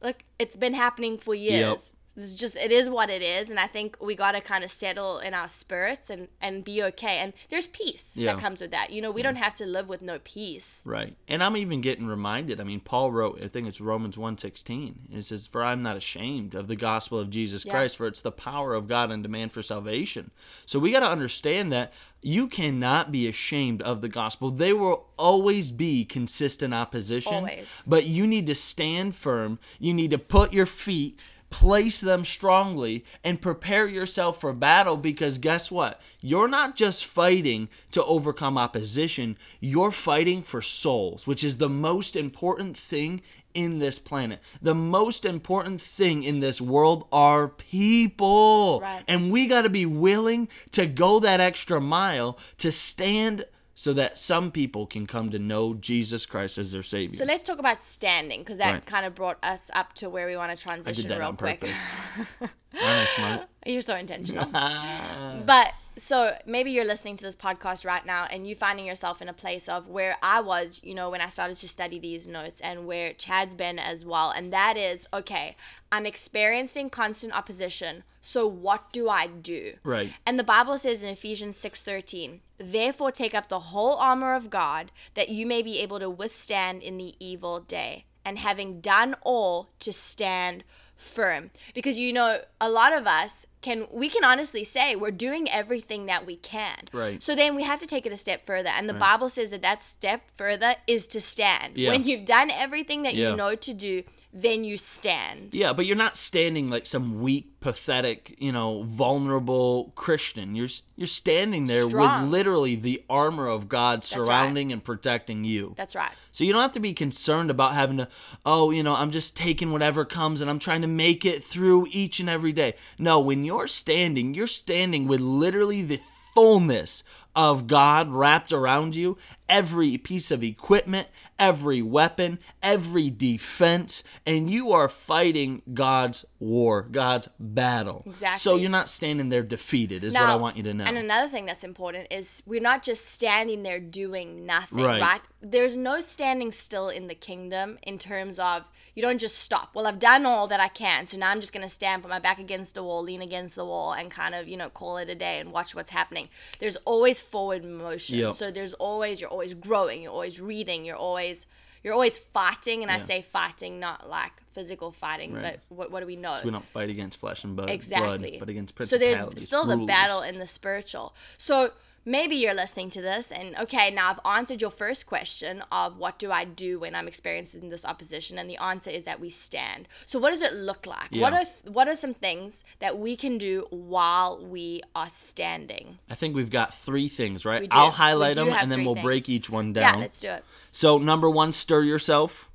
look, 0.02 0.22
it's 0.38 0.56
been 0.56 0.74
happening 0.74 1.18
for 1.18 1.34
years. 1.34 1.94
It's 2.16 2.34
just 2.34 2.56
it 2.56 2.72
is 2.72 2.88
what 2.88 3.10
it 3.10 3.20
is, 3.22 3.50
and 3.50 3.60
I 3.60 3.66
think 3.66 3.96
we 4.00 4.14
got 4.14 4.32
to 4.32 4.40
kind 4.40 4.64
of 4.64 4.70
settle 4.70 5.18
in 5.18 5.34
our 5.34 5.48
spirits 5.48 6.08
and 6.08 6.28
and 6.40 6.64
be 6.64 6.82
okay. 6.84 7.18
And 7.18 7.34
there's 7.50 7.66
peace 7.66 8.16
Yeah. 8.16 8.32
that 8.32 8.40
comes 8.40 8.60
with 8.60 8.70
that. 8.70 8.90
You 8.90 9.02
know, 9.02 9.10
we 9.10 9.22
don't 9.22 9.36
have 9.36 9.54
to 9.56 9.66
live 9.66 9.88
with 9.88 10.00
no 10.02 10.18
peace. 10.20 10.82
Right. 10.86 11.16
And 11.28 11.42
I'm 11.44 11.56
even 11.56 11.80
getting 11.82 12.06
reminded. 12.06 12.60
I 12.60 12.64
mean, 12.64 12.80
Paul 12.80 13.12
wrote, 13.12 13.42
I 13.42 13.48
think 13.48 13.66
it's 13.68 13.80
Romans 13.80 14.16
1:16. 14.16 14.94
It 15.12 15.24
says, 15.24 15.46
"For 15.46 15.62
I'm 15.62 15.82
not 15.82 15.96
ashamed 15.96 16.54
of 16.54 16.68
the 16.68 16.76
gospel 16.76 17.18
of 17.18 17.28
Jesus 17.30 17.64
Yeah. 17.64 17.72
Christ, 17.72 17.96
for 17.98 18.06
it's 18.06 18.22
the 18.22 18.32
power 18.32 18.74
of 18.74 18.88
God 18.88 19.10
and 19.10 19.22
demand 19.22 19.52
for 19.52 19.62
salvation." 19.62 20.30
So 20.64 20.78
we 20.78 20.92
got 20.92 21.00
to 21.00 21.08
understand 21.08 21.70
that 21.72 21.92
you 22.22 22.48
cannot 22.48 23.12
be 23.12 23.28
ashamed 23.28 23.82
of 23.82 24.00
the 24.00 24.08
gospel. 24.08 24.50
There 24.50 24.74
will 24.74 25.06
always 25.18 25.70
be 25.70 26.04
consistent 26.04 26.74
opposition. 26.74 27.34
Always. 27.34 27.68
But 27.86 28.06
you 28.06 28.26
need 28.26 28.46
to 28.48 28.54
stand 28.54 29.14
firm. 29.14 29.58
You 29.78 29.92
need 29.94 30.10
to 30.12 30.18
put 30.18 30.52
your 30.52 30.66
feet 30.66 31.20
place 31.50 32.00
them 32.00 32.24
strongly 32.24 33.04
and 33.24 33.40
prepare 33.40 33.86
yourself 33.86 34.40
for 34.40 34.52
battle 34.52 34.96
because 34.96 35.38
guess 35.38 35.70
what? 35.70 36.00
You're 36.20 36.48
not 36.48 36.76
just 36.76 37.06
fighting 37.06 37.68
to 37.92 38.04
overcome 38.04 38.58
opposition, 38.58 39.36
you're 39.60 39.90
fighting 39.90 40.42
for 40.42 40.62
souls, 40.62 41.26
which 41.26 41.44
is 41.44 41.58
the 41.58 41.68
most 41.68 42.16
important 42.16 42.76
thing 42.76 43.22
in 43.54 43.78
this 43.78 43.98
planet. 43.98 44.40
The 44.60 44.74
most 44.74 45.24
important 45.24 45.80
thing 45.80 46.22
in 46.22 46.40
this 46.40 46.60
world 46.60 47.08
are 47.10 47.48
people. 47.48 48.80
Right. 48.82 49.02
And 49.08 49.32
we 49.32 49.46
got 49.46 49.62
to 49.62 49.70
be 49.70 49.86
willing 49.86 50.48
to 50.72 50.86
go 50.86 51.20
that 51.20 51.40
extra 51.40 51.80
mile 51.80 52.38
to 52.58 52.70
stand 52.70 53.44
so 53.78 53.92
that 53.92 54.16
some 54.16 54.50
people 54.50 54.86
can 54.86 55.06
come 55.06 55.28
to 55.30 55.38
know 55.38 55.74
Jesus 55.74 56.24
Christ 56.24 56.56
as 56.56 56.72
their 56.72 56.82
Savior. 56.82 57.14
So 57.14 57.26
let's 57.26 57.42
talk 57.42 57.58
about 57.58 57.82
standing 57.82 58.40
because 58.40 58.56
that 58.56 58.72
Right. 58.72 58.86
kind 58.86 59.04
of 59.04 59.14
brought 59.14 59.36
us 59.44 59.70
up 59.74 59.92
to 59.96 60.08
where 60.08 60.26
we 60.26 60.34
want 60.34 60.48
to 60.50 60.52
I 60.52 60.72
transition 60.72 61.02
did 61.02 61.10
that 61.10 61.18
real 61.18 61.28
on 61.28 61.36
quick. 61.36 61.60
purpose. 61.60 62.50
I 62.74 63.04
smart? 63.04 63.48
You're 63.66 63.82
so 63.82 63.94
intentional. 63.94 64.46
but 65.46 65.72
so 65.96 66.36
maybe 66.44 66.70
you're 66.70 66.84
listening 66.84 67.16
to 67.16 67.24
this 67.24 67.36
podcast 67.36 67.86
right 67.86 68.04
now 68.04 68.26
and 68.30 68.46
you 68.46 68.54
finding 68.54 68.84
yourself 68.84 69.22
in 69.22 69.28
a 69.28 69.32
place 69.32 69.68
of 69.68 69.88
where 69.88 70.16
I 70.22 70.40
was, 70.40 70.80
you 70.82 70.94
know, 70.94 71.10
when 71.10 71.20
I 71.20 71.28
started 71.28 71.56
to 71.56 71.68
study 71.68 71.98
these 71.98 72.28
notes 72.28 72.60
and 72.60 72.86
where 72.86 73.14
Chad's 73.14 73.54
been 73.54 73.78
as 73.78 74.04
well. 74.04 74.30
And 74.30 74.52
that 74.52 74.76
is, 74.76 75.08
okay, 75.14 75.56
I'm 75.90 76.04
experiencing 76.04 76.90
constant 76.90 77.34
opposition. 77.34 78.04
So 78.20 78.46
what 78.46 78.92
do 78.92 79.08
I 79.08 79.26
do? 79.26 79.74
Right. 79.84 80.12
And 80.26 80.38
the 80.38 80.44
Bible 80.44 80.76
says 80.78 81.02
in 81.02 81.08
Ephesians 81.08 81.56
6:13, 81.56 82.40
"Therefore 82.58 83.12
take 83.12 83.34
up 83.34 83.48
the 83.48 83.70
whole 83.70 83.96
armor 83.96 84.34
of 84.34 84.50
God, 84.50 84.92
that 85.14 85.28
you 85.30 85.46
may 85.46 85.62
be 85.62 85.78
able 85.80 85.98
to 86.00 86.10
withstand 86.10 86.82
in 86.82 86.98
the 86.98 87.14
evil 87.20 87.60
day, 87.60 88.04
and 88.24 88.38
having 88.38 88.80
done 88.80 89.14
all 89.22 89.70
to 89.78 89.92
stand 89.92 90.64
firm." 90.96 91.50
Because 91.74 91.98
you 91.98 92.12
know, 92.12 92.38
a 92.60 92.68
lot 92.70 92.92
of 92.92 93.06
us 93.06 93.46
can 93.62 93.86
we 93.90 94.08
can 94.08 94.24
honestly 94.24 94.64
say 94.64 94.94
we're 94.96 95.10
doing 95.10 95.48
everything 95.50 96.06
that 96.06 96.24
we 96.26 96.36
can. 96.36 96.76
Right. 96.92 97.22
So 97.22 97.34
then 97.34 97.54
we 97.56 97.62
have 97.64 97.80
to 97.80 97.86
take 97.86 98.06
it 98.06 98.12
a 98.12 98.16
step 98.16 98.46
further, 98.46 98.70
and 98.70 98.88
the 98.88 98.94
Bible 98.94 99.28
says 99.28 99.50
that 99.50 99.62
that 99.62 99.82
step 99.82 100.30
further 100.34 100.76
is 100.86 101.06
to 101.08 101.20
stand. 101.20 101.76
Yeah. 101.76 101.90
When 101.90 102.04
you've 102.04 102.24
done 102.24 102.50
everything 102.50 103.02
that 103.02 103.14
Yeah. 103.14 103.30
you 103.30 103.36
know 103.36 103.54
to 103.54 103.74
do, 103.74 104.02
then 104.36 104.64
you 104.64 104.76
stand. 104.76 105.54
Yeah, 105.54 105.72
but 105.72 105.86
you're 105.86 105.96
not 105.96 106.16
standing 106.16 106.68
like 106.68 106.84
some 106.84 107.22
weak, 107.22 107.58
pathetic, 107.60 108.36
you 108.38 108.52
know, 108.52 108.82
vulnerable 108.82 109.92
Christian. 109.94 110.54
You're 110.54 110.68
you're 110.94 111.06
standing 111.06 111.66
there 111.66 111.88
Strong. 111.88 112.22
with 112.22 112.30
literally 112.30 112.74
the 112.74 113.02
armor 113.08 113.48
of 113.48 113.68
God 113.68 113.96
right. 113.96 114.04
surrounding 114.04 114.72
and 114.72 114.84
protecting 114.84 115.44
you. 115.44 115.72
That's 115.76 115.96
right. 115.96 116.12
So 116.32 116.44
you 116.44 116.52
don't 116.52 116.60
have 116.60 116.72
to 116.72 116.80
be 116.80 116.92
concerned 116.92 117.50
about 117.50 117.72
having 117.72 117.96
to, 117.96 118.08
oh, 118.44 118.70
you 118.70 118.82
know, 118.82 118.94
I'm 118.94 119.10
just 119.10 119.36
taking 119.36 119.72
whatever 119.72 120.04
comes 120.04 120.42
and 120.42 120.50
I'm 120.50 120.58
trying 120.58 120.82
to 120.82 120.88
make 120.88 121.24
it 121.24 121.42
through 121.42 121.86
each 121.90 122.20
and 122.20 122.28
every 122.28 122.52
day. 122.52 122.74
No, 122.98 123.18
when 123.18 123.44
you're 123.44 123.66
standing, 123.66 124.34
you're 124.34 124.46
standing 124.46 125.08
with 125.08 125.20
literally 125.20 125.80
the 125.80 126.00
fullness 126.34 127.02
of 127.34 127.66
God 127.66 128.10
wrapped 128.12 128.52
around 128.52 128.94
you, 128.94 129.16
every 129.48 129.98
piece 129.98 130.30
of 130.30 130.42
equipment, 130.42 131.08
every 131.38 131.82
weapon, 131.82 132.38
every 132.62 133.10
defense, 133.10 134.02
and 134.26 134.50
you 134.50 134.72
are 134.72 134.88
fighting 134.88 135.62
God's 135.72 136.24
war, 136.38 136.82
God's 136.82 137.28
battle. 137.38 138.02
Exactly. 138.06 138.38
So 138.38 138.56
you're 138.56 138.70
not 138.70 138.88
standing 138.88 139.28
there 139.28 139.42
defeated, 139.42 140.04
is 140.04 140.14
what 140.14 140.22
I 140.22 140.36
want 140.36 140.56
you 140.56 140.62
to 140.64 140.74
know. 140.74 140.84
And 140.84 140.96
another 140.96 141.28
thing 141.28 141.46
that's 141.46 141.64
important 141.64 142.08
is 142.10 142.42
we're 142.46 142.60
not 142.60 142.82
just 142.82 143.08
standing 143.08 143.62
there 143.62 143.80
doing 143.80 144.46
nothing, 144.46 144.78
Right. 144.82 145.00
right? 145.00 145.20
There's 145.40 145.76
no 145.76 146.00
standing 146.00 146.50
still 146.52 146.88
in 146.88 147.06
the 147.06 147.14
kingdom 147.14 147.78
in 147.82 147.98
terms 147.98 148.38
of 148.38 148.68
you 148.94 149.02
don't 149.02 149.18
just 149.18 149.38
stop. 149.38 149.74
Well, 149.74 149.86
I've 149.86 149.98
done 149.98 150.26
all 150.26 150.48
that 150.48 150.58
I 150.58 150.68
can, 150.68 151.06
so 151.06 151.18
now 151.18 151.30
I'm 151.30 151.40
just 151.40 151.52
going 151.52 151.62
to 151.62 151.68
stand, 151.68 152.02
put 152.02 152.08
my 152.08 152.18
back 152.18 152.38
against 152.38 152.74
the 152.74 152.82
wall, 152.82 153.02
lean 153.02 153.22
against 153.22 153.54
the 153.54 153.64
wall, 153.64 153.92
and 153.92 154.10
kind 154.10 154.34
of, 154.34 154.48
you 154.48 154.56
know, 154.56 154.70
call 154.70 154.96
it 154.96 155.08
a 155.08 155.14
day 155.14 155.38
and 155.38 155.52
watch 155.52 155.74
what's 155.74 155.90
happening. 155.90 156.28
There's 156.58 156.76
always 156.84 157.20
forward 157.20 157.64
motion. 157.64 158.18
Yep. 158.18 158.34
So 158.34 158.50
there's 158.50 158.74
always, 158.74 159.20
you're 159.20 159.30
always 159.36 159.54
growing, 159.54 160.02
you're 160.02 160.12
always 160.12 160.40
reading, 160.40 160.84
you're 160.84 160.96
always. 161.08 161.46
You're 161.84 161.94
always 161.94 162.18
fighting, 162.18 162.82
and 162.82 162.90
I 162.90 162.98
say 162.98 163.22
fighting, 163.22 163.78
not 163.78 164.10
like 164.10 164.32
physical 164.50 164.90
fighting, 164.90 165.32
Right. 165.34 165.42
but 165.68 165.76
what, 165.76 165.90
what 165.92 166.00
do 166.00 166.06
we 166.06 166.16
know? 166.16 166.36
we 166.44 166.50
don't 166.50 166.64
fight 166.64 166.90
against 166.90 167.20
flesh 167.20 167.44
and 167.44 167.54
blood, 167.54 167.70
exactly 167.70 168.30
blood 168.30 168.40
but 168.40 168.48
against 168.48 168.74
so 168.76 168.98
there's 168.98 169.18
principalities. 169.18 169.44
still 169.44 169.64
the 169.66 169.76
battle 169.86 170.20
in 170.22 170.40
the 170.40 170.48
spiritual 170.48 171.14
so 171.38 171.70
maybe 172.06 172.36
you're 172.36 172.54
listening 172.54 172.88
to 172.88 173.02
this 173.02 173.30
and 173.32 173.54
okay 173.58 173.90
now 173.90 174.08
i've 174.10 174.20
answered 174.24 174.62
your 174.62 174.70
first 174.70 175.06
question 175.06 175.62
of 175.70 175.98
what 175.98 176.18
do 176.18 176.30
i 176.30 176.44
do 176.44 176.78
when 176.78 176.94
i'm 176.94 177.08
experiencing 177.08 177.68
this 177.68 177.84
opposition 177.84 178.38
and 178.38 178.48
the 178.48 178.56
answer 178.56 178.88
is 178.90 179.04
that 179.04 179.20
we 179.20 179.28
stand 179.28 179.86
so 180.06 180.18
what 180.18 180.30
does 180.30 180.40
it 180.40 180.54
look 180.54 180.86
like 180.86 181.10
what 181.12 181.32
are 181.34 181.44
th- 181.44 181.64
what 181.74 181.88
are 181.88 181.94
some 181.96 182.14
things 182.14 182.64
that 182.78 182.96
we 182.98 183.16
can 183.16 183.36
do 183.36 183.66
while 183.70 184.42
we 184.42 184.80
are 184.94 185.08
standing 185.08 185.98
I 186.08 186.14
think 186.14 186.34
we've 186.36 186.50
got 186.50 186.72
three 186.72 187.08
things, 187.08 187.44
right? 187.44 187.66
I'll 187.72 187.90
highlight 187.90 188.36
them 188.36 188.48
and 188.48 188.70
then 188.70 188.84
we'll 188.84 188.94
things. 188.94 189.04
break 189.04 189.28
each 189.28 189.50
one 189.50 189.72
down. 189.72 189.82
yeah 189.94 190.00
let's 190.00 190.20
do 190.20 190.28
it 190.28 190.44
So 190.70 190.98
number 190.98 191.28
one, 191.28 191.50
stir 191.52 191.82
yourself. 191.82 192.48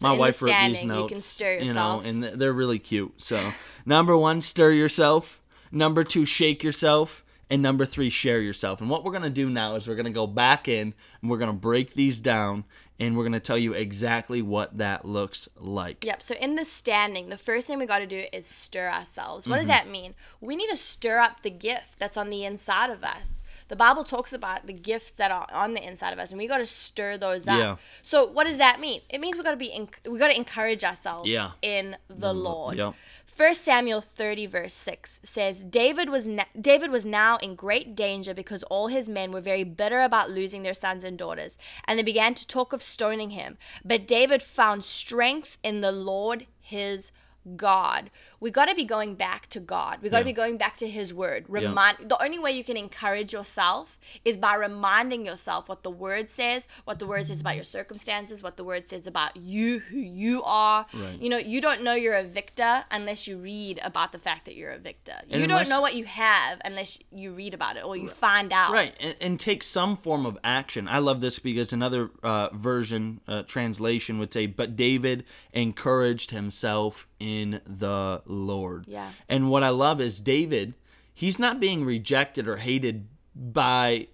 My 0.00 0.10
in 0.10 0.16
the 0.16 0.20
wife 0.20 0.42
wrote 0.42 0.54
these 0.66 0.82
you 0.82 0.88
notes. 0.88 1.12
can 1.12 1.20
stir 1.22 1.52
You 1.60 1.72
know, 1.72 2.02
and 2.04 2.24
they're 2.24 2.52
really 2.52 2.78
cute. 2.78 3.20
So 3.22 3.52
number 3.86 4.16
one, 4.16 4.40
stir 4.40 4.72
yourself. 4.72 5.40
Number 5.70 6.04
two, 6.04 6.24
shake 6.26 6.62
yourself. 6.64 7.24
And 7.48 7.62
number 7.62 7.84
three, 7.84 8.10
share 8.10 8.40
yourself. 8.40 8.80
And 8.80 8.90
what 8.90 9.04
we're 9.04 9.12
gonna 9.12 9.30
do 9.30 9.48
now 9.48 9.74
is 9.76 9.86
we're 9.86 9.94
gonna 9.94 10.10
go 10.10 10.26
back 10.26 10.66
in 10.68 10.94
and 11.22 11.30
we're 11.30 11.38
gonna 11.38 11.52
break 11.52 11.94
these 11.94 12.20
down 12.20 12.64
and 12.98 13.16
we're 13.16 13.22
gonna 13.24 13.38
tell 13.38 13.58
you 13.58 13.72
exactly 13.72 14.42
what 14.42 14.78
that 14.78 15.04
looks 15.04 15.48
like. 15.56 16.04
Yep. 16.04 16.22
So 16.22 16.34
in 16.36 16.56
the 16.56 16.64
standing, 16.64 17.28
the 17.28 17.36
first 17.36 17.66
thing 17.68 17.78
we 17.78 17.86
got 17.86 17.98
to 18.00 18.06
do 18.06 18.24
is 18.32 18.46
stir 18.46 18.88
ourselves. 18.88 19.46
What 19.46 19.60
Mm-hmm. 19.60 19.68
does 19.68 19.78
that 19.78 19.88
mean? 19.90 20.14
We 20.40 20.56
need 20.56 20.68
to 20.70 20.76
stir 20.76 21.20
up 21.20 21.42
the 21.42 21.50
gift 21.50 21.98
that's 22.00 22.16
on 22.16 22.30
the 22.30 22.44
inside 22.44 22.90
of 22.90 23.04
us. 23.04 23.42
The 23.68 23.76
Bible 23.76 24.04
talks 24.04 24.32
about 24.32 24.66
the 24.68 24.72
gifts 24.72 25.10
that 25.12 25.30
are 25.32 25.46
on 25.52 25.74
the 25.74 25.84
inside 25.86 26.12
of 26.12 26.20
us, 26.20 26.30
and 26.30 26.38
we 26.38 26.46
got 26.46 26.58
to 26.58 26.66
stir 26.66 27.18
those 27.18 27.48
up. 27.48 27.58
Yeah. 27.58 27.76
So 28.00 28.24
what 28.24 28.44
does 28.46 28.58
that 28.58 28.78
mean? 28.80 29.00
It 29.10 29.20
means 29.20 29.36
we 29.36 29.42
got 29.42 29.50
to 29.50 29.56
be 29.56 29.66
in, 29.66 29.88
we 30.08 30.18
got 30.20 30.28
to 30.28 30.36
encourage 30.36 30.84
ourselves 30.84 31.28
Yeah. 31.28 31.50
in 31.62 31.96
the 32.08 32.32
Lord. 32.32 32.76
Yep. 32.78 32.94
First 33.36 33.64
Samuel 33.64 34.00
30 34.00 34.46
verse 34.46 34.72
6 34.72 35.20
says 35.22 35.62
David 35.62 36.08
was 36.08 36.26
na- 36.26 36.44
David 36.58 36.90
was 36.90 37.04
now 37.04 37.36
in 37.42 37.54
great 37.54 37.94
danger 37.94 38.32
because 38.32 38.62
all 38.62 38.86
his 38.86 39.10
men 39.10 39.30
were 39.30 39.42
very 39.42 39.62
bitter 39.62 40.00
about 40.00 40.30
losing 40.30 40.62
their 40.62 40.72
sons 40.72 41.04
and 41.04 41.18
daughters 41.18 41.58
and 41.84 41.98
they 41.98 42.02
began 42.02 42.34
to 42.34 42.46
talk 42.46 42.72
of 42.72 42.82
stoning 42.82 43.32
him. 43.32 43.58
But 43.84 44.06
David 44.06 44.42
found 44.42 44.84
strength 44.84 45.58
in 45.62 45.82
the 45.82 45.92
Lord 45.92 46.46
his 46.62 47.12
God. 47.56 48.10
We 48.40 48.50
got 48.50 48.68
to 48.68 48.74
be 48.74 48.84
going 48.84 49.14
back 49.14 49.48
to 49.50 49.60
God. 49.60 49.98
We 50.02 50.08
got 50.08 50.18
to 50.18 50.22
Yeah. 50.24 50.32
be 50.32 50.32
going 50.32 50.56
back 50.56 50.76
to 50.78 50.88
his 50.88 51.14
word. 51.14 51.44
Remind 51.48 51.98
the 52.08 52.20
only 52.22 52.38
way 52.38 52.52
you 52.52 52.64
can 52.64 52.76
encourage 52.76 53.32
yourself 53.32 53.98
is 54.24 54.36
by 54.36 54.54
reminding 54.56 55.24
yourself 55.24 55.68
what 55.68 55.82
the 55.82 55.90
word 55.90 56.28
says, 56.30 56.66
what 56.84 56.98
the 56.98 57.06
word 57.06 57.26
says 57.26 57.40
about 57.40 57.54
your 57.54 57.64
circumstances, 57.64 58.42
what 58.42 58.56
the 58.56 58.64
word 58.64 58.88
says 58.88 59.06
about 59.06 59.36
you, 59.36 59.78
who 59.80 59.98
you 59.98 60.42
are. 60.42 60.86
Right. 60.94 61.20
You 61.20 61.28
know, 61.28 61.38
you 61.38 61.60
don't 61.60 61.82
know 61.82 61.94
you're 61.94 62.16
a 62.16 62.24
victor 62.24 62.84
unless 62.90 63.28
you 63.28 63.38
read 63.38 63.78
about 63.84 64.12
the 64.12 64.18
fact 64.18 64.46
that 64.46 64.54
you're 64.56 64.72
a 64.72 64.78
victor. 64.78 65.14
And 65.30 65.40
you 65.40 65.46
don't 65.46 65.68
know 65.68 65.80
what 65.80 65.94
you 65.94 66.04
have 66.04 66.60
unless 66.64 66.98
you 67.12 67.32
read 67.32 67.54
about 67.54 67.76
it 67.76 67.84
or 67.84 67.96
you 67.96 68.08
find 68.08 68.52
out. 68.52 68.72
Right, 68.72 69.04
and, 69.04 69.14
and 69.20 69.40
take 69.40 69.62
some 69.62 69.96
form 69.96 70.26
of 70.26 70.38
action. 70.42 70.88
I 70.88 70.98
love 70.98 71.20
this 71.20 71.38
because 71.38 71.72
another 71.72 72.10
uh, 72.22 72.48
version, 72.52 73.20
uh, 73.28 73.42
translation 73.42 74.18
would 74.18 74.32
say, 74.32 74.46
But 74.46 74.74
David 74.76 75.24
encouraged 75.52 76.30
himself 76.30 77.06
in 77.18 77.35
the 77.66 78.22
Lord. 78.26 78.84
Yeah. 78.86 79.10
And 79.28 79.50
what 79.50 79.62
I 79.62 79.70
love 79.70 80.00
is 80.00 80.20
David, 80.20 80.74
he's 81.12 81.38
not 81.38 81.60
being 81.60 81.84
rejected 81.84 82.48
or 82.48 82.56
hated 82.56 83.06
by 83.34 84.08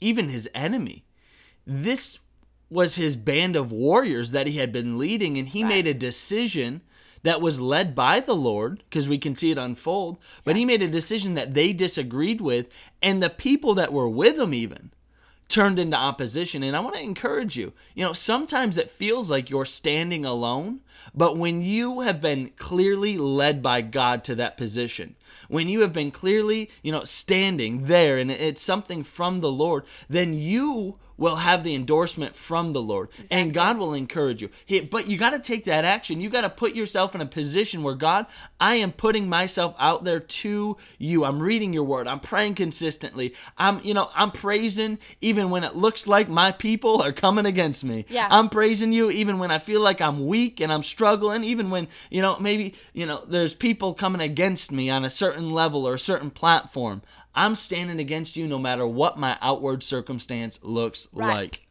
even 0.00 0.28
his 0.28 0.48
enemy. 0.54 1.04
This 1.66 2.18
was 2.68 2.96
his 2.96 3.16
band 3.16 3.56
of 3.56 3.72
warriors 3.72 4.32
that 4.32 4.46
he 4.46 4.58
had 4.58 4.72
been 4.72 4.98
leading, 4.98 5.36
and 5.38 5.48
he 5.48 5.62
made 5.62 5.86
a 5.86 5.94
decision 5.94 6.80
that 7.22 7.40
was 7.40 7.60
led 7.60 7.94
by 7.94 8.20
the 8.20 8.34
Lord, 8.34 8.82
because 8.88 9.08
we 9.08 9.18
can 9.18 9.34
see 9.34 9.50
it 9.50 9.58
unfold. 9.58 10.18
But 10.44 10.56
he 10.56 10.64
made 10.64 10.82
a 10.82 10.88
decision 10.88 11.34
that 11.34 11.54
they 11.54 11.72
disagreed 11.72 12.40
with, 12.40 12.68
and 13.02 13.22
the 13.22 13.30
people 13.30 13.74
that 13.74 13.92
were 13.92 14.08
with 14.08 14.38
him, 14.38 14.54
even 14.54 14.90
turned 15.48 15.78
into 15.78 15.96
opposition. 15.96 16.62
And 16.62 16.76
I 16.76 16.80
want 16.80 16.96
to 16.96 17.02
encourage 17.02 17.56
you. 17.56 17.72
You 17.94 18.04
know, 18.04 18.12
sometimes 18.12 18.78
it 18.78 18.90
feels 18.90 19.30
like 19.30 19.50
you're 19.50 19.64
standing 19.64 20.24
alone, 20.24 20.80
but 21.14 21.36
when 21.36 21.62
you 21.62 22.00
have 22.00 22.20
been 22.20 22.50
clearly 22.56 23.16
led 23.16 23.62
by 23.62 23.80
God 23.80 24.24
to 24.24 24.34
that 24.36 24.56
position, 24.56 25.14
when 25.48 25.68
you 25.68 25.80
have 25.80 25.92
been 25.92 26.10
clearly, 26.10 26.70
you 26.82 26.92
know, 26.92 27.04
standing 27.04 27.84
there 27.84 28.18
and 28.18 28.30
it's 28.30 28.62
something 28.62 29.02
from 29.02 29.40
the 29.40 29.52
Lord, 29.52 29.84
then 30.08 30.34
you 30.34 30.98
will 31.16 31.36
have 31.36 31.64
the 31.64 31.74
endorsement 31.74 32.36
from 32.36 32.72
the 32.72 32.82
Lord 32.82 33.08
and 33.30 33.52
God 33.54 33.78
will 33.78 33.94
encourage 33.94 34.42
you. 34.42 34.50
He- 34.64 34.80
But 34.80 35.08
you 35.08 35.16
got 35.18 35.30
to 35.30 35.38
take 35.38 35.64
that 35.64 35.84
action. 35.84 36.20
You 36.20 36.28
got 36.28 36.42
to 36.42 36.50
put 36.50 36.74
yourself 36.74 37.14
in 37.14 37.20
a 37.20 37.26
position 37.26 37.82
where 37.82 37.94
God, 37.94 38.26
I 38.60 38.76
am 38.76 38.92
putting 38.92 39.28
myself 39.28 39.74
out 39.78 40.04
there 40.04 40.20
to 40.20 40.76
you. 40.98 41.24
I'm 41.24 41.40
reading 41.40 41.72
your 41.72 41.84
word. 41.84 42.06
I'm 42.06 42.20
praying 42.20 42.54
consistently. 42.56 43.34
I'm, 43.56 43.80
you 43.82 43.94
know, 43.94 44.10
I'm 44.14 44.30
praising 44.30 44.98
even 45.20 45.50
when 45.50 45.64
it 45.64 45.74
looks 45.74 46.06
like 46.06 46.28
my 46.28 46.52
people 46.52 47.00
are 47.02 47.12
coming 47.12 47.46
against 47.46 47.84
me. 47.84 48.04
Yeah. 48.08 48.28
I'm 48.30 48.48
praising 48.48 48.92
you 48.92 49.10
even 49.10 49.38
when 49.38 49.50
I 49.50 49.58
feel 49.58 49.80
like 49.80 50.00
I'm 50.00 50.26
weak 50.26 50.60
and 50.60 50.72
I'm 50.72 50.82
struggling, 50.82 51.44
even 51.44 51.70
when, 51.70 51.88
you 52.10 52.22
know, 52.22 52.38
maybe, 52.38 52.74
you 52.92 53.06
know, 53.06 53.24
there's 53.26 53.54
people 53.54 53.94
coming 53.94 54.20
against 54.20 54.70
me 54.72 54.90
on 54.90 55.04
a 55.04 55.10
certain 55.10 55.52
level 55.52 55.86
or 55.86 55.94
a 55.94 55.98
certain 55.98 56.30
platform. 56.30 57.02
I'm 57.36 57.54
standing 57.54 58.00
against 58.00 58.36
you 58.36 58.46
no 58.48 58.58
matter 58.58 58.86
what 58.86 59.18
my 59.18 59.36
outward 59.42 59.82
circumstance 59.82 60.58
looks 60.62 61.06
Right. 61.12 61.34
like. 61.36 61.62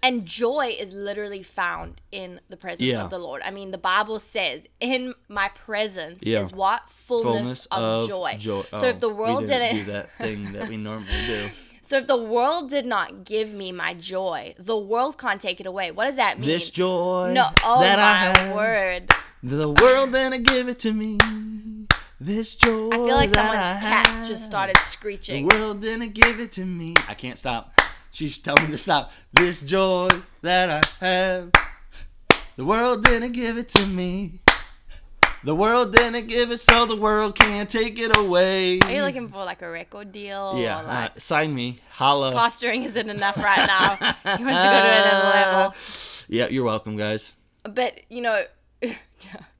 And 0.00 0.26
joy 0.26 0.76
is 0.78 0.92
literally 0.92 1.42
found 1.42 2.00
in 2.12 2.40
the 2.48 2.56
presence 2.56 2.86
Yeah. 2.86 3.02
of 3.02 3.10
the 3.10 3.18
Lord. 3.18 3.42
I 3.44 3.50
mean, 3.50 3.72
the 3.72 3.78
Bible 3.78 4.20
says, 4.20 4.68
"In 4.78 5.14
my 5.28 5.48
presence 5.48 6.22
Yeah. 6.24 6.42
is 6.42 6.52
what 6.52 6.88
fullness, 6.88 7.66
Fullness 7.66 7.66
of, 7.66 7.82
of 7.82 8.08
joy." 8.08 8.36
joy. 8.38 8.62
So 8.70 8.86
if 8.86 8.96
oh, 8.96 8.98
the 9.00 9.06
Oh, 9.08 9.12
world 9.14 9.40
we 9.42 9.46
didn't 9.48 9.62
didn't, 9.74 9.86
do 9.86 9.92
that 9.92 10.16
thing 10.18 10.52
that 10.52 10.68
we 10.68 10.76
normally 10.76 11.10
do. 11.26 11.50
so 11.82 11.96
if 11.96 12.06
the 12.06 12.16
world 12.16 12.70
did 12.70 12.86
not 12.86 13.24
give 13.24 13.52
me 13.54 13.72
my 13.72 13.92
joy, 13.94 14.54
the 14.56 14.76
world 14.78 15.18
can't 15.18 15.40
take 15.40 15.58
it 15.58 15.66
away. 15.66 15.90
What 15.90 16.04
does 16.04 16.16
that 16.16 16.38
mean? 16.38 16.46
This 16.48 16.70
joy 16.70 17.32
no, 17.34 17.46
oh 17.64 17.80
that 17.80 17.98
I 17.98 18.02
my 18.02 18.38
have, 18.40 18.54
word! 18.54 19.10
the 19.42 19.68
world 19.68 20.12
didn't 20.12 20.44
give 20.44 20.68
it 20.68 20.78
to 20.80 20.92
me. 20.92 21.18
This 22.20 22.56
joy 22.56 22.88
I 22.88 22.96
feel 22.96 23.14
like 23.14 23.30
that 23.30 23.80
someone's 23.80 23.84
cat 23.84 24.26
just 24.26 24.44
started 24.44 24.76
screeching. 24.78 25.46
The 25.46 25.56
world 25.56 25.80
didn't 25.80 26.14
give 26.14 26.40
it 26.40 26.50
to 26.52 26.64
me. 26.66 26.94
I 27.08 27.14
can't 27.14 27.38
stop. 27.38 27.80
She's 28.10 28.38
telling 28.38 28.64
me 28.64 28.70
to 28.72 28.78
stop. 28.78 29.12
This 29.32 29.60
joy 29.60 30.08
that 30.42 30.68
I 30.68 31.04
have. 31.04 31.52
The 32.56 32.64
world 32.64 33.04
didn't 33.04 33.32
give 33.32 33.56
it 33.56 33.68
to 33.70 33.86
me. 33.86 34.40
The 35.44 35.54
world 35.54 35.92
didn't 35.94 36.26
give 36.26 36.50
it, 36.50 36.58
so 36.58 36.86
the 36.86 36.96
world 36.96 37.38
can't 37.38 37.70
take 37.70 37.96
it 38.00 38.16
away. 38.18 38.80
Are 38.80 38.90
you 38.90 39.02
looking 39.02 39.28
for 39.28 39.44
like 39.44 39.62
a 39.62 39.70
record 39.70 40.10
deal? 40.10 40.58
Yeah, 40.58 40.80
Or 40.80 40.84
like 40.88 41.10
uh, 41.12 41.18
sign 41.18 41.54
me. 41.54 41.78
Holla. 41.90 42.32
posturing 42.32 42.82
isn't 42.82 43.08
enough 43.08 43.36
right 43.36 43.64
now. 43.64 43.94
He 44.36 44.44
wants 44.44 44.60
to 44.60 44.68
go 44.68 44.82
to 44.82 45.02
another 45.08 45.28
level. 45.28 45.74
Yeah, 46.30 46.48
you're 46.48 46.64
welcome, 46.64 46.96
guys. 46.96 47.32
But 47.62 48.00
you 48.10 48.20
know, 48.20 48.42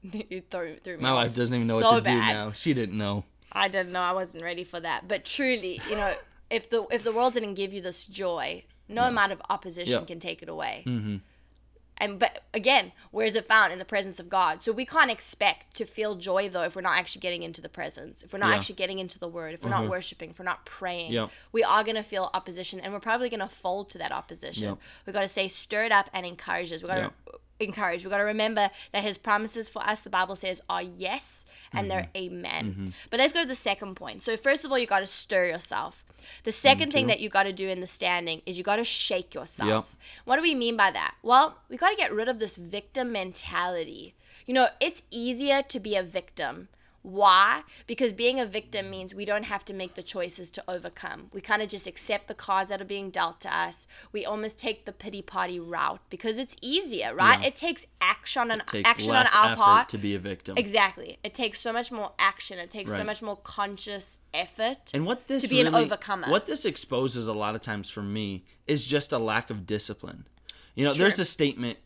you 0.01 0.41
threw, 0.49 0.73
threw 0.75 0.97
me 0.97 1.03
My 1.03 1.13
wife 1.13 1.35
doesn't 1.35 1.55
even 1.55 1.67
know 1.67 1.79
so 1.79 1.91
what 1.91 2.05
to 2.05 2.11
do 2.11 2.17
now. 2.17 2.51
She 2.51 2.73
didn't 2.73 2.97
know. 2.97 3.25
I 3.51 3.67
didn't 3.67 3.91
know. 3.91 4.01
I 4.01 4.13
wasn't 4.13 4.43
ready 4.43 4.63
for 4.63 4.79
that. 4.79 5.07
But 5.07 5.25
truly, 5.25 5.81
you 5.89 5.95
know, 5.95 6.13
if 6.49 6.69
the 6.69 6.85
if 6.91 7.03
the 7.03 7.11
world 7.11 7.33
didn't 7.33 7.55
give 7.55 7.73
you 7.73 7.81
this 7.81 8.05
joy, 8.05 8.63
no 8.87 9.03
amount 9.03 9.31
of 9.31 9.41
opposition 9.49 9.99
Yeah. 10.01 10.05
can 10.05 10.19
take 10.19 10.41
it 10.41 10.49
away. 10.49 10.83
Mm-hmm. 10.85 11.17
And 12.01 12.17
but 12.17 12.43
again, 12.53 12.93
where 13.11 13.25
is 13.25 13.35
it 13.35 13.43
found 13.43 13.73
in 13.73 13.79
the 13.79 13.83
presence 13.83 14.21
of 14.21 14.29
God? 14.29 14.61
So 14.61 14.71
we 14.71 14.85
can't 14.85 15.11
expect 15.11 15.75
to 15.75 15.85
feel 15.85 16.15
joy 16.15 16.47
though 16.47 16.63
if 16.63 16.73
we're 16.75 16.81
not 16.81 16.97
actually 16.97 17.19
getting 17.19 17.43
into 17.43 17.59
the 17.59 17.67
presence, 17.67 18.21
if 18.21 18.31
we're 18.31 18.39
not 18.39 18.45
Yeah. 18.45 18.51
Mm-hmm. 18.53 18.59
actually 18.59 18.75
getting 18.75 18.99
into 18.99 19.19
the 19.19 19.27
Word, 19.27 19.53
if 19.53 19.63
we're 19.63 19.69
not 19.69 19.89
worshiping, 19.89 20.29
if 20.29 20.39
we're 20.39 20.45
not 20.45 20.65
praying. 20.65 21.11
Yeah. 21.11 21.27
We 21.51 21.61
are 21.63 21.83
gonna 21.83 22.03
feel 22.03 22.29
opposition, 22.33 22.79
and 22.79 22.93
we're 22.93 23.01
probably 23.01 23.29
gonna 23.29 23.49
fold 23.49 23.89
to 23.89 23.97
that 23.97 24.13
opposition. 24.13 24.63
Yeah. 24.63 24.75
We 25.05 25.11
got 25.11 25.23
to 25.23 25.27
stay 25.27 25.49
stirred 25.49 25.91
up 25.91 26.09
and 26.13 26.25
encourage 26.25 26.71
us. 26.71 26.81
We 26.81 26.87
got 26.87 26.95
to 26.95 27.11
encouraged. 27.59 28.03
We've 28.03 28.11
got 28.11 28.17
to 28.17 28.23
remember 28.23 28.69
that 28.91 29.03
his 29.03 29.17
promises 29.17 29.69
for 29.69 29.81
us, 29.83 30.01
the 30.01 30.09
Bible 30.09 30.35
says, 30.35 30.61
are 30.69 30.81
yes 30.81 31.45
and 31.73 31.89
they're 31.89 32.09
mm-hmm. 32.13 32.33
amen. 32.33 32.65
Mm-hmm. 32.65 32.85
But 33.09 33.19
let's 33.19 33.33
go 33.33 33.41
to 33.41 33.47
the 33.47 33.55
second 33.55 33.95
point. 33.95 34.21
So, 34.23 34.37
first 34.37 34.65
of 34.65 34.71
all, 34.71 34.79
you 34.79 34.87
got 34.87 34.99
to 34.99 35.07
stir 35.07 35.45
yourself. 35.45 36.03
The 36.43 36.51
mm, 36.51 36.53
second 36.53 36.91
thing 36.91 37.07
that 37.07 37.19
you 37.19 37.29
got 37.29 37.43
to 37.43 37.53
do 37.53 37.69
in 37.69 37.79
the 37.79 37.87
standing 37.87 38.41
is 38.45 38.57
you 38.57 38.63
got 38.63 38.77
to 38.77 38.83
shake 38.83 39.33
yourself. 39.33 39.97
What 40.25 40.35
do 40.35 40.41
we 40.41 40.55
mean 40.55 40.77
by 40.77 40.91
that? 40.91 41.15
Well, 41.23 41.57
we 41.69 41.77
got 41.77 41.89
to 41.89 41.95
get 41.95 42.13
rid 42.13 42.27
of 42.27 42.39
this 42.39 42.55
victim 42.55 43.11
mentality. 43.11 44.13
You 44.45 44.53
know, 44.53 44.67
it's 44.79 45.03
easier 45.11 45.61
to 45.63 45.79
be 45.79 45.95
a 45.95 46.03
victim. 46.03 46.69
Why? 47.01 47.63
Because 47.87 48.13
being 48.13 48.39
a 48.39 48.45
victim 48.45 48.89
means 48.89 49.13
we 49.13 49.25
don't 49.25 49.45
have 49.45 49.63
to 49.65 49.73
make 49.73 49.95
the 49.95 50.03
choices 50.03 50.51
to 50.51 50.63
overcome. 50.67 51.29
We 51.33 51.41
kind 51.41 51.61
of 51.61 51.69
just 51.69 51.87
accept 51.87 52.27
the 52.27 52.33
cards 52.33 52.71
that 52.71 52.81
are 52.81 52.85
being 52.85 53.09
dealt 53.09 53.41
to 53.41 53.57
us. 53.57 53.87
We 54.11 54.25
almost 54.25 54.59
take 54.59 54.85
the 54.85 54.91
pity 54.91 55.21
party 55.21 55.59
route 55.59 56.01
because 56.09 56.37
it's 56.37 56.55
easier, 56.61 57.15
right? 57.15 57.39
Yeah. 57.41 57.47
It 57.47 57.55
takes 57.55 57.87
action 58.01 58.51
on 58.51 58.59
Takes 58.67 58.89
action 58.89 59.15
on 59.15 59.25
our 59.33 59.55
part 59.55 59.89
to 59.89 59.97
be 59.97 60.13
a 60.15 60.19
victim. 60.19 60.55
Exactly. 60.57 61.17
It 61.23 61.33
takes 61.33 61.59
so 61.59 61.71
much 61.71 61.91
more 61.91 62.11
action. 62.19 62.59
It 62.59 62.69
takes 62.69 62.91
so 62.91 63.03
much 63.03 63.21
more 63.21 63.37
conscious 63.37 64.19
effort 64.33 64.91
And 64.93 65.05
what 65.05 65.27
this 65.27 65.43
to 65.43 65.49
be 65.49 65.61
an 65.61 65.73
overcomer. 65.73 66.27
What 66.29 66.45
this 66.45 66.65
exposes 66.65 67.27
a 67.27 67.33
lot 67.33 67.55
of 67.55 67.61
times 67.61 67.89
for 67.89 68.01
me 68.01 68.43
is 68.67 68.85
just 68.85 69.11
a 69.11 69.17
lack 69.17 69.49
of 69.49 69.65
discipline. 69.65 70.27
You 70.75 70.85
know, 70.85 70.93
there's 70.93 71.19
a 71.19 71.25
statement 71.25 71.77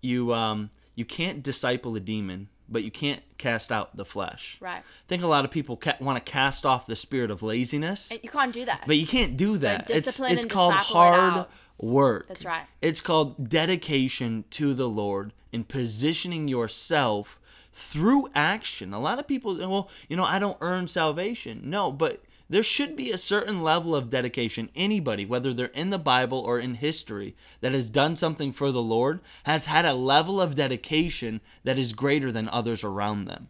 you 0.00 0.32
um 0.32 0.70
you 0.94 1.04
can't 1.04 1.42
disciple 1.42 1.94
a 1.96 2.00
demon, 2.00 2.48
but 2.68 2.84
you 2.84 2.90
can't 2.90 3.22
cast 3.38 3.72
out 3.72 3.96
the 3.96 4.04
flesh. 4.04 4.58
Right. 4.60 4.78
I 4.78 5.06
think 5.08 5.22
a 5.22 5.26
lot 5.26 5.44
of 5.44 5.50
people 5.50 5.76
ca- 5.76 5.96
want 6.00 6.24
to 6.24 6.30
cast 6.32 6.66
off 6.66 6.86
the 6.86 6.96
spirit 6.96 7.30
of 7.30 7.42
laziness, 7.42 8.12
you 8.22 8.28
can't 8.30 8.52
do 8.52 8.64
that. 8.64 8.84
but 8.86 8.96
you 8.96 9.06
can't 9.06 9.36
do 9.36 9.58
that. 9.58 9.90
It's 9.90 10.04
discipline 10.04 10.32
it's 10.32 10.44
and 10.44 10.50
called 10.50 10.72
it 10.72 10.78
hard 10.78 11.34
out. 11.34 11.50
work. 11.78 12.26
That's 12.28 12.44
right. 12.44 12.64
It's 12.82 13.00
called 13.00 13.48
dedication 13.48 14.44
to 14.50 14.74
the 14.74 14.88
Lord 14.88 15.32
and 15.52 15.66
positioning 15.66 16.48
yourself 16.48 17.38
through 17.72 18.28
action. 18.34 18.92
A 18.92 18.98
lot 18.98 19.18
of 19.18 19.26
people, 19.26 19.56
well, 19.56 19.88
you 20.08 20.16
know, 20.16 20.24
I 20.24 20.38
don't 20.38 20.58
earn 20.60 20.88
salvation. 20.88 21.62
No, 21.64 21.92
but 21.92 22.22
there 22.48 22.62
should 22.62 22.96
be 22.96 23.10
a 23.10 23.18
certain 23.18 23.62
level 23.62 23.94
of 23.94 24.10
dedication. 24.10 24.70
Anybody, 24.74 25.24
whether 25.24 25.52
they're 25.52 25.66
in 25.66 25.90
the 25.90 25.98
Bible 25.98 26.38
or 26.38 26.58
in 26.58 26.74
history, 26.74 27.36
that 27.60 27.72
has 27.72 27.90
done 27.90 28.16
something 28.16 28.52
for 28.52 28.72
the 28.72 28.82
Lord 28.82 29.20
has 29.44 29.66
had 29.66 29.84
a 29.84 29.92
level 29.92 30.40
of 30.40 30.54
dedication 30.54 31.40
that 31.64 31.78
is 31.78 31.92
greater 31.92 32.32
than 32.32 32.48
others 32.48 32.82
around 32.82 33.26
them. 33.26 33.48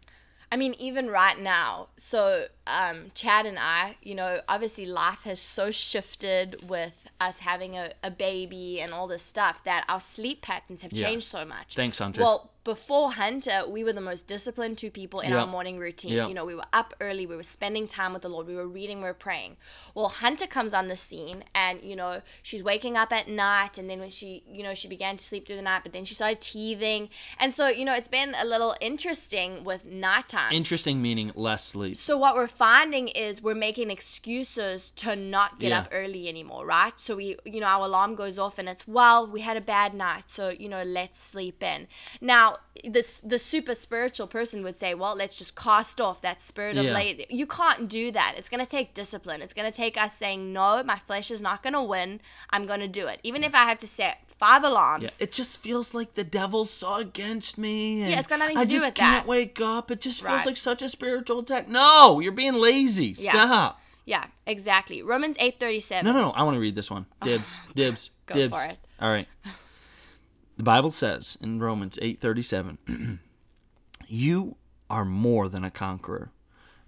I 0.51 0.57
mean, 0.57 0.73
even 0.79 1.07
right 1.07 1.39
now, 1.39 1.89
so 1.95 2.45
um, 2.69 3.07
Chad 3.13 3.45
and 3.45 3.57
I, 3.59 3.95
you 4.01 4.15
know, 4.15 4.41
obviously 4.47 4.85
life 4.85 5.23
has 5.23 5.39
so 5.39 5.71
shifted 5.71 6.69
with 6.69 7.09
us 7.19 7.39
having 7.39 7.75
a, 7.75 7.91
a 8.03 8.11
baby 8.11 8.79
and 8.81 8.93
all 8.93 9.07
this 9.07 9.23
stuff 9.23 9.63
that 9.63 9.85
our 9.89 9.99
sleep 10.01 10.41
patterns 10.41 10.81
have 10.83 10.93
Yeah. 10.93 11.07
changed 11.07 11.25
so 11.27 11.45
much. 11.45 11.75
Thanks, 11.75 11.97
Hunter. 11.99 12.21
Well, 12.21 12.51
before 12.65 13.13
Hunter, 13.13 13.61
we 13.67 13.83
were 13.83 13.93
the 13.93 14.01
most 14.01 14.27
disciplined 14.27 14.77
two 14.77 14.91
people 14.91 15.21
in 15.21 15.33
our 15.33 15.47
morning 15.47 15.79
routine. 15.79 16.11
Yeah. 16.11 16.27
You 16.27 16.35
know, 16.35 16.45
we 16.45 16.53
were 16.53 16.67
up 16.71 16.93
early, 17.01 17.25
we 17.25 17.35
were 17.35 17.41
spending 17.41 17.87
time 17.87 18.13
with 18.13 18.21
the 18.21 18.29
Lord, 18.29 18.45
we 18.45 18.53
were 18.55 18.67
reading, 18.67 18.97
we 18.97 19.05
were 19.05 19.13
praying. 19.13 19.55
Well, 19.95 20.09
Hunter 20.09 20.45
comes 20.45 20.73
on 20.73 20.87
the 20.87 20.95
scene 20.97 21.45
and, 21.55 21.81
you 21.81 21.95
know, 21.95 22.21
she's 22.43 22.61
waking 22.61 22.95
up 22.95 23.11
at 23.11 23.27
night 23.27 23.77
and 23.79 23.89
then 23.89 23.99
when 23.99 24.09
she, 24.11 24.43
you 24.47 24.61
know, 24.61 24.75
she 24.75 24.87
began 24.87 25.17
to 25.17 25.23
sleep 25.23 25.47
through 25.47 25.55
the 25.55 25.63
night, 25.63 25.81
but 25.83 25.93
then 25.93 26.05
she 26.05 26.13
started 26.13 26.41
teething. 26.41 27.09
And 27.39 27.55
so, 27.55 27.69
you 27.69 27.85
know, 27.85 27.95
it's 27.95 28.09
been 28.09 28.35
a 28.39 28.45
little 28.45 28.75
interesting 28.81 29.63
with 29.63 29.85
night 29.85 30.27
times. 30.27 30.53
Interesting 30.53 31.01
meaning 31.01 31.31
less 31.35 31.63
sleep. 31.65 31.95
So 31.97 32.17
what 32.17 32.35
we're 32.35 32.45
finding 32.59 33.07
is 33.07 33.41
we're 33.41 33.55
making 33.69 33.89
excuses 33.89 34.91
to 34.91 35.15
not 35.15 35.59
get 35.59 35.69
Yeah. 35.69 35.79
up 35.79 35.87
early 35.91 36.27
anymore, 36.27 36.65
right? 36.65 36.93
So 36.97 37.15
we, 37.15 37.37
you 37.45 37.59
know, 37.61 37.67
our 37.67 37.85
alarm 37.85 38.15
goes 38.15 38.37
off 38.37 38.59
and 38.59 38.67
it's 38.67 38.85
well, 38.87 39.25
we 39.25 39.41
had 39.41 39.57
a 39.57 39.61
bad 39.61 39.93
night, 39.93 40.29
so 40.29 40.49
you 40.49 40.67
know, 40.69 40.83
let's 40.83 41.19
sleep 41.31 41.63
in. 41.63 41.87
Now, 42.19 42.57
this 42.83 43.21
the 43.33 43.39
super 43.39 43.75
spiritual 43.75 44.27
person 44.27 44.63
would 44.63 44.77
say, 44.77 44.93
well, 44.93 45.15
let's 45.15 45.37
just 45.37 45.55
cast 45.55 45.99
off 46.01 46.21
that 46.21 46.41
spirit 46.41 46.77
of 46.77 46.85
Yeah. 46.85 46.93
late. 46.93 47.31
You 47.31 47.47
can't 47.47 47.87
do 47.87 48.11
that. 48.11 48.31
It's 48.37 48.49
gonna 48.49 48.65
take 48.77 48.93
discipline. 48.93 49.41
It's 49.41 49.53
gonna 49.53 49.71
take 49.71 49.95
us 49.97 50.15
saying, 50.17 50.51
no, 50.53 50.83
my 50.83 50.99
flesh 51.07 51.31
is 51.31 51.41
not 51.41 51.63
gonna 51.63 51.83
win. 51.83 52.19
I'm 52.49 52.65
gonna 52.65 52.87
do 52.87 53.07
it, 53.07 53.19
even 53.23 53.43
if 53.43 53.53
I 53.55 53.63
have 53.69 53.79
to 53.79 53.87
set 53.87 54.15
five 54.37 54.63
alarms. 54.63 55.03
Yeah, 55.03 55.25
it 55.25 55.31
just 55.33 55.61
feels 55.61 55.93
like 55.93 56.13
the 56.15 56.23
devil's 56.23 56.71
so 56.71 56.95
against 56.95 57.57
me. 57.57 58.03
And 58.03 58.13
it's 58.19 58.27
got 58.29 58.39
nothing 58.39 58.57
I 58.57 58.63
to 58.63 58.69
do 58.69 58.79
just 58.79 58.95
can't 58.95 59.27
wake 59.27 59.59
up. 59.59 59.91
It 59.91 59.99
just 59.99 60.21
feels 60.21 60.31
Right. 60.39 60.45
like 60.45 60.57
such 60.57 60.81
a 60.81 60.87
spiritual 60.87 61.39
attack. 61.39 61.67
No, 61.67 62.21
you're 62.21 62.31
being 62.31 62.48
lazy. 62.55 63.15
Yeah. 63.17 63.31
Stop. 63.31 63.81
yeah, 64.05 64.25
exactly. 64.45 65.01
Romans 65.01 65.37
eight 65.39 65.59
thirty 65.59 65.79
seven. 65.79 66.05
No, 66.05 66.13
no, 66.13 66.27
no. 66.27 66.31
I 66.31 66.43
want 66.43 66.55
to 66.55 66.61
read 66.61 66.75
this 66.75 66.89
one. 66.91 67.05
Dibs. 67.23 67.59
Dibs. 67.75 68.11
Go 68.25 68.35
dibs. 68.35 68.57
for 68.57 68.67
it. 68.67 68.77
All 69.01 69.09
right. 69.09 69.27
The 70.57 70.63
Bible 70.63 70.91
says 70.91 71.37
in 71.41 71.61
Romans 71.61 71.97
8:37, 72.01 73.19
"You 74.07 74.57
are 74.89 75.05
more 75.05 75.47
than 75.47 75.63
a 75.63 75.71
conqueror. 75.71 76.31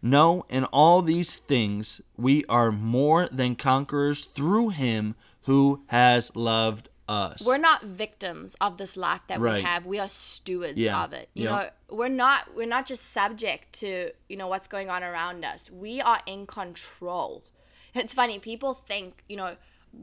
No, 0.01 0.45
in 0.49 0.65
all 0.65 1.01
these 1.01 1.37
things 1.37 2.01
we 2.17 2.43
are 2.49 2.71
more 2.71 3.27
than 3.31 3.55
conquerors 3.55 4.25
through 4.25 4.69
him 4.69 5.15
who 5.43 5.83
has 5.87 6.35
loved 6.35 6.89
us." 7.19 7.37
we're 7.47 7.57
not 7.69 7.79
victims 7.83 8.49
of 8.65 8.71
this 8.81 8.93
life 9.07 9.21
that 9.27 9.39
Right. 9.39 9.55
we 9.57 9.61
have 9.71 9.85
we 9.93 9.97
are 10.03 10.07
stewards 10.09 10.77
Yeah. 10.87 11.03
of 11.03 11.11
it 11.13 11.27
you 11.33 11.45
Yeah. 11.45 11.49
know 11.51 11.63
we're 11.99 12.15
not 12.25 12.39
we're 12.57 12.73
not 12.77 12.85
just 12.91 13.03
subject 13.19 13.65
to 13.83 13.89
you 14.29 14.37
know 14.39 14.47
what's 14.53 14.67
going 14.75 14.89
on 14.95 15.01
around 15.03 15.39
us 15.53 15.61
we 15.85 15.93
are 16.11 16.19
in 16.25 16.41
control 16.47 17.43
it's 18.01 18.13
funny 18.21 18.37
people 18.39 18.73
think 18.91 19.23
you 19.31 19.37
know 19.37 19.51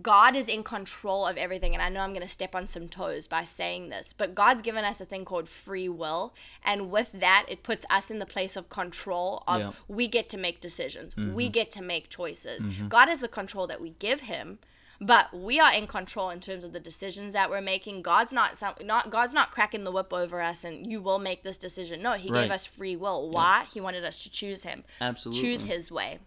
God 0.03 0.37
is 0.37 0.49
in 0.49 0.63
control 0.65 1.25
of 1.27 1.39
everything. 1.39 1.73
And 1.73 1.81
I 1.83 1.89
know 1.89 2.01
I'm 2.03 2.11
going 2.13 2.21
to 2.21 2.29
step 2.29 2.55
on 2.55 2.67
some 2.67 2.91
toes 2.91 3.27
by 3.27 3.45
saying 3.45 3.89
this, 3.89 4.13
but 4.21 4.35
God's 4.35 4.61
given 4.61 4.85
us 4.85 5.01
a 5.01 5.07
thing 5.07 5.25
called 5.25 5.49
free 5.49 5.89
will. 5.89 6.35
And 6.63 6.91
with 6.91 7.11
that, 7.13 7.47
it 7.49 7.63
puts 7.63 7.87
us 7.89 8.11
in 8.11 8.19
the 8.19 8.27
place 8.27 8.55
of 8.55 8.69
control 8.69 9.43
of 9.49 9.61
Yeah. 9.61 9.71
we 9.89 10.07
get 10.07 10.29
to 10.29 10.37
make 10.37 10.61
decisions, 10.61 11.15
Mm-hmm. 11.15 11.33
we 11.33 11.49
get 11.49 11.71
to 11.71 11.83
make 11.83 12.11
choices. 12.11 12.67
God 12.97 13.09
is 13.09 13.21
the 13.21 13.29
control 13.29 13.67
that 13.67 13.81
we 13.81 13.91
give 13.99 14.21
him. 14.35 14.59
But 15.01 15.33
we 15.33 15.61
are 15.61 15.73
in 15.73 15.87
control 15.87 16.31
in 16.31 16.41
terms 16.41 16.65
of 16.65 16.73
the 16.73 16.81
decisions 16.81 17.33
that 17.33 17.51
we're 17.51 17.61
making. 17.61 18.03
God's 18.03 18.33
not 18.33 18.59
some, 18.59 18.75
not 18.85 19.11
God's 19.11 19.33
not 19.33 19.53
cracking 19.53 19.85
the 19.85 19.93
whip 19.93 20.13
over 20.13 20.41
us 20.41 20.65
and 20.65 20.87
you 20.87 21.01
will 21.01 21.21
make 21.21 21.45
this 21.45 21.57
decision. 21.57 22.03
No, 22.03 22.15
he 22.15 22.31
Right. 22.31 22.43
gave 22.43 22.51
us 22.51 22.67
free 22.67 22.97
will. 22.97 23.31
Why? 23.31 23.67
He 23.73 23.81
wanted 23.81 24.05
us 24.05 24.19
to 24.25 24.31
choose 24.31 24.65
him. 24.65 24.83
Absolutely. 25.01 25.41
Choose 25.41 25.65
his 25.65 25.93
way. 25.93 26.19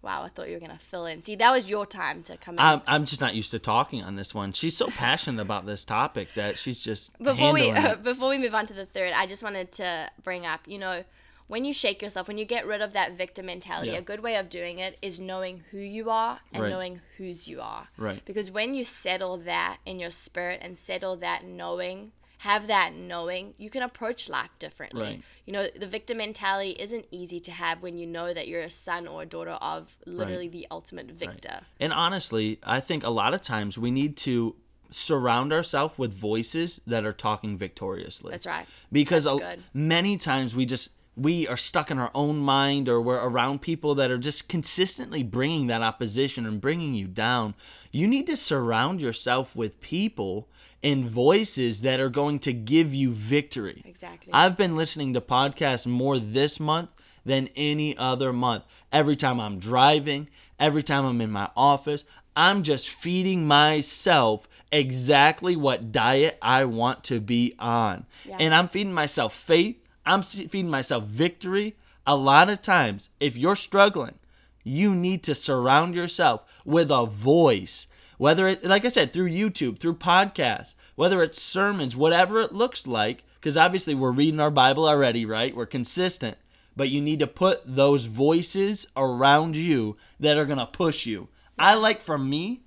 Wow, 0.00 0.22
I 0.22 0.28
thought 0.28 0.48
you 0.48 0.54
were 0.54 0.60
gonna 0.60 0.78
fill 0.78 1.06
in. 1.06 1.22
See, 1.22 1.34
that 1.34 1.50
was 1.50 1.68
your 1.68 1.84
time 1.84 2.22
to 2.22 2.36
come 2.36 2.54
in. 2.54 2.60
I'm, 2.60 2.80
I'm 2.86 3.04
just 3.04 3.20
not 3.20 3.34
used 3.34 3.50
to 3.50 3.58
talking 3.58 4.02
on 4.02 4.14
this 4.16 4.32
one. 4.32 4.52
She's 4.52 4.76
so 4.76 4.86
passionate 4.86 5.42
about 5.42 5.66
this 5.66 5.84
topic 5.84 6.32
that 6.34 6.56
she's 6.56 6.80
just 6.80 7.16
before 7.20 7.52
we 7.52 7.72
before 8.02 8.28
we 8.30 8.38
move 8.38 8.54
on 8.54 8.64
to 8.66 8.74
the 8.74 8.86
third, 8.86 9.12
I 9.14 9.26
just 9.26 9.42
wanted 9.42 9.72
to 9.72 10.08
bring 10.22 10.46
up, 10.46 10.60
you 10.66 10.78
know, 10.78 11.04
when 11.48 11.64
you 11.64 11.72
shake 11.72 12.00
yourself, 12.02 12.28
when 12.28 12.38
you 12.38 12.44
get 12.44 12.66
rid 12.66 12.80
of 12.80 12.92
that 12.92 13.12
victim 13.12 13.46
mentality, 13.46 13.90
Yeah. 13.90 13.98
a 13.98 14.02
good 14.02 14.20
way 14.20 14.36
of 14.36 14.48
doing 14.48 14.78
it 14.78 14.96
is 15.02 15.18
knowing 15.18 15.64
who 15.70 15.78
you 15.78 16.08
are 16.10 16.40
and 16.52 16.62
Right. 16.62 16.70
knowing 16.70 17.00
whose 17.16 17.48
you 17.48 17.60
are. 17.60 17.88
Right. 17.96 18.24
Because 18.24 18.50
when 18.50 18.74
you 18.74 18.84
settle 18.84 19.36
that 19.38 19.78
in 19.84 19.98
your 19.98 20.10
spirit 20.10 20.60
and 20.62 20.78
settle 20.78 21.16
that 21.16 21.44
knowing, 21.44 22.12
have 22.42 22.68
that 22.68 22.94
knowing, 22.94 23.54
you 23.58 23.68
can 23.68 23.82
approach 23.82 24.28
life 24.28 24.50
differently. 24.60 25.02
Right. 25.02 25.22
You 25.44 25.52
know, 25.54 25.66
the 25.74 25.86
victim 25.88 26.18
mentality 26.18 26.70
isn't 26.78 27.06
easy 27.10 27.40
to 27.40 27.50
have 27.50 27.82
when 27.82 27.98
you 27.98 28.06
know 28.06 28.32
that 28.32 28.46
you're 28.46 28.62
a 28.62 28.70
son 28.70 29.08
or 29.08 29.22
a 29.22 29.26
daughter 29.26 29.52
of 29.60 29.96
literally 30.06 30.46
the 30.48 30.66
ultimate 30.70 31.10
victor. 31.10 31.62
And 31.80 31.92
honestly, 31.92 32.60
I 32.62 32.78
think 32.80 33.02
a 33.02 33.10
lot 33.10 33.34
of 33.34 33.40
times 33.42 33.76
we 33.76 33.90
need 33.90 34.16
to 34.18 34.54
surround 34.90 35.52
ourselves 35.52 35.98
with 35.98 36.12
voices 36.14 36.80
that 36.86 37.04
are 37.04 37.12
talking 37.12 37.58
victoriously. 37.58 38.30
That's 38.30 38.46
right. 38.46 38.66
Because 38.90 39.24
That's 39.24 39.42
a- 39.42 39.58
many 39.74 40.16
times 40.16 40.54
we 40.56 40.64
just 40.64 40.92
we 41.18 41.48
are 41.48 41.56
stuck 41.56 41.90
in 41.90 41.98
our 41.98 42.10
own 42.14 42.38
mind 42.38 42.88
or 42.88 43.00
we're 43.00 43.26
around 43.26 43.60
people 43.60 43.94
that 43.96 44.10
are 44.10 44.18
just 44.18 44.48
consistently 44.48 45.22
bringing 45.22 45.66
that 45.66 45.82
opposition 45.82 46.46
and 46.46 46.60
bringing 46.60 46.94
you 46.94 47.06
down. 47.06 47.54
You 47.90 48.06
need 48.06 48.26
to 48.28 48.36
surround 48.36 49.02
yourself 49.02 49.56
with 49.56 49.80
people 49.80 50.48
and 50.82 51.04
voices 51.04 51.80
that 51.80 51.98
are 51.98 52.08
going 52.08 52.38
to 52.40 52.52
give 52.52 52.94
you 52.94 53.10
victory. 53.10 53.82
Exactly. 53.84 54.32
I've 54.32 54.56
been 54.56 54.76
listening 54.76 55.14
to 55.14 55.20
podcasts 55.20 55.86
more 55.86 56.18
this 56.18 56.60
month 56.60 56.92
than 57.24 57.48
any 57.56 57.96
other 57.98 58.32
month. 58.32 58.64
Every 58.92 59.16
time 59.16 59.40
I'm 59.40 59.58
driving, 59.58 60.28
every 60.58 60.82
time 60.82 61.04
I'm 61.04 61.20
in 61.20 61.32
my 61.32 61.50
office, 61.56 62.04
I'm 62.36 62.62
just 62.62 62.88
feeding 62.88 63.46
myself 63.46 64.48
exactly 64.70 65.56
what 65.56 65.90
diet 65.90 66.38
I 66.40 66.66
want 66.66 67.02
to 67.04 67.20
be 67.20 67.54
on. 67.58 68.06
And 68.38 68.54
I'm 68.54 68.68
feeding 68.68 68.94
myself 68.94 69.34
faith, 69.34 69.87
I'm 70.08 70.22
feeding 70.22 70.70
myself 70.70 71.04
victory. 71.04 71.76
A 72.06 72.16
lot 72.16 72.48
of 72.48 72.62
times, 72.62 73.10
if 73.20 73.36
you're 73.36 73.56
struggling, 73.56 74.14
you 74.64 74.94
need 74.94 75.22
to 75.24 75.34
surround 75.34 75.94
yourself 75.94 76.42
with 76.64 76.90
a 76.90 77.06
voice 77.06 77.86
whether 78.18 78.48
it 78.48 78.64
like 78.64 78.84
i 78.84 78.88
said 78.88 79.12
through 79.12 79.30
youtube 79.30 79.78
through 79.78 79.94
podcasts 79.94 80.74
whether 80.96 81.22
it's 81.22 81.40
sermons 81.40 81.96
whatever 81.96 82.40
it 82.40 82.52
looks 82.52 82.86
like 82.86 83.22
because 83.34 83.56
obviously 83.56 83.94
we're 83.94 84.10
reading 84.10 84.40
our 84.40 84.50
bible 84.50 84.86
already 84.86 85.24
right 85.24 85.54
we're 85.54 85.64
consistent 85.64 86.36
but 86.76 86.90
you 86.90 87.00
need 87.00 87.20
to 87.20 87.26
put 87.26 87.62
those 87.64 88.06
voices 88.06 88.86
around 88.96 89.56
you 89.56 89.96
that 90.18 90.36
are 90.36 90.44
going 90.44 90.58
to 90.58 90.66
push 90.66 91.06
you 91.06 91.28
i 91.58 91.74
like 91.74 92.00
for 92.00 92.18
me 92.18 92.60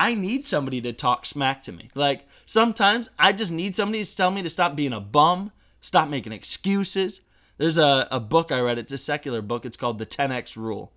I 0.00 0.14
need 0.14 0.46
somebody 0.46 0.80
to 0.80 0.94
talk 0.94 1.26
smack 1.26 1.62
to 1.64 1.72
me. 1.72 1.90
Like 1.94 2.26
sometimes 2.46 3.10
I 3.18 3.32
just 3.32 3.52
need 3.52 3.74
somebody 3.74 4.02
to 4.02 4.16
tell 4.16 4.30
me 4.30 4.40
to 4.40 4.48
stop 4.48 4.74
being 4.74 4.94
a 4.94 5.00
bum, 5.00 5.52
stop 5.80 6.08
making 6.08 6.32
excuses. 6.32 7.20
There's 7.58 7.78
a, 7.78 8.08
a 8.10 8.20
book 8.20 8.52
I 8.52 8.60
read, 8.60 8.78
it's 8.78 8.92
a 8.92 8.98
secular 8.98 9.42
book. 9.42 9.64
It's 9.66 9.76
called 9.76 9.98
The 9.98 10.06
10X 10.06 10.56
Rule, 10.56 10.92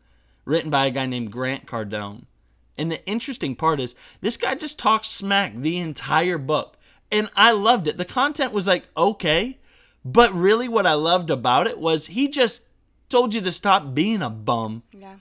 written 0.45 0.69
by 0.69 0.85
a 0.85 0.91
guy 0.91 1.05
named 1.05 1.31
Grant 1.31 1.65
Cardone. 1.65 2.23
And 2.77 2.91
the 2.91 3.05
interesting 3.05 3.55
part 3.55 3.79
is 3.79 3.95
this 4.21 4.37
guy 4.37 4.55
just 4.55 4.79
talks 4.79 5.07
smack 5.07 5.55
the 5.55 5.77
entire 5.79 6.37
book. 6.37 6.77
And 7.11 7.29
I 7.35 7.51
loved 7.51 7.87
it. 7.87 7.97
The 7.97 8.05
content 8.05 8.51
was 8.53 8.65
like 8.67 8.85
okay, 8.97 9.59
but 10.03 10.33
really 10.33 10.67
what 10.67 10.87
I 10.87 10.93
loved 10.93 11.29
about 11.29 11.67
it 11.67 11.77
was 11.77 12.07
he 12.07 12.27
just 12.27 12.63
told 13.09 13.35
you 13.35 13.41
to 13.41 13.51
stop 13.51 13.93
being 13.93 14.23
a 14.23 14.29
bum, 14.29 14.81
Yeah. 14.91 15.17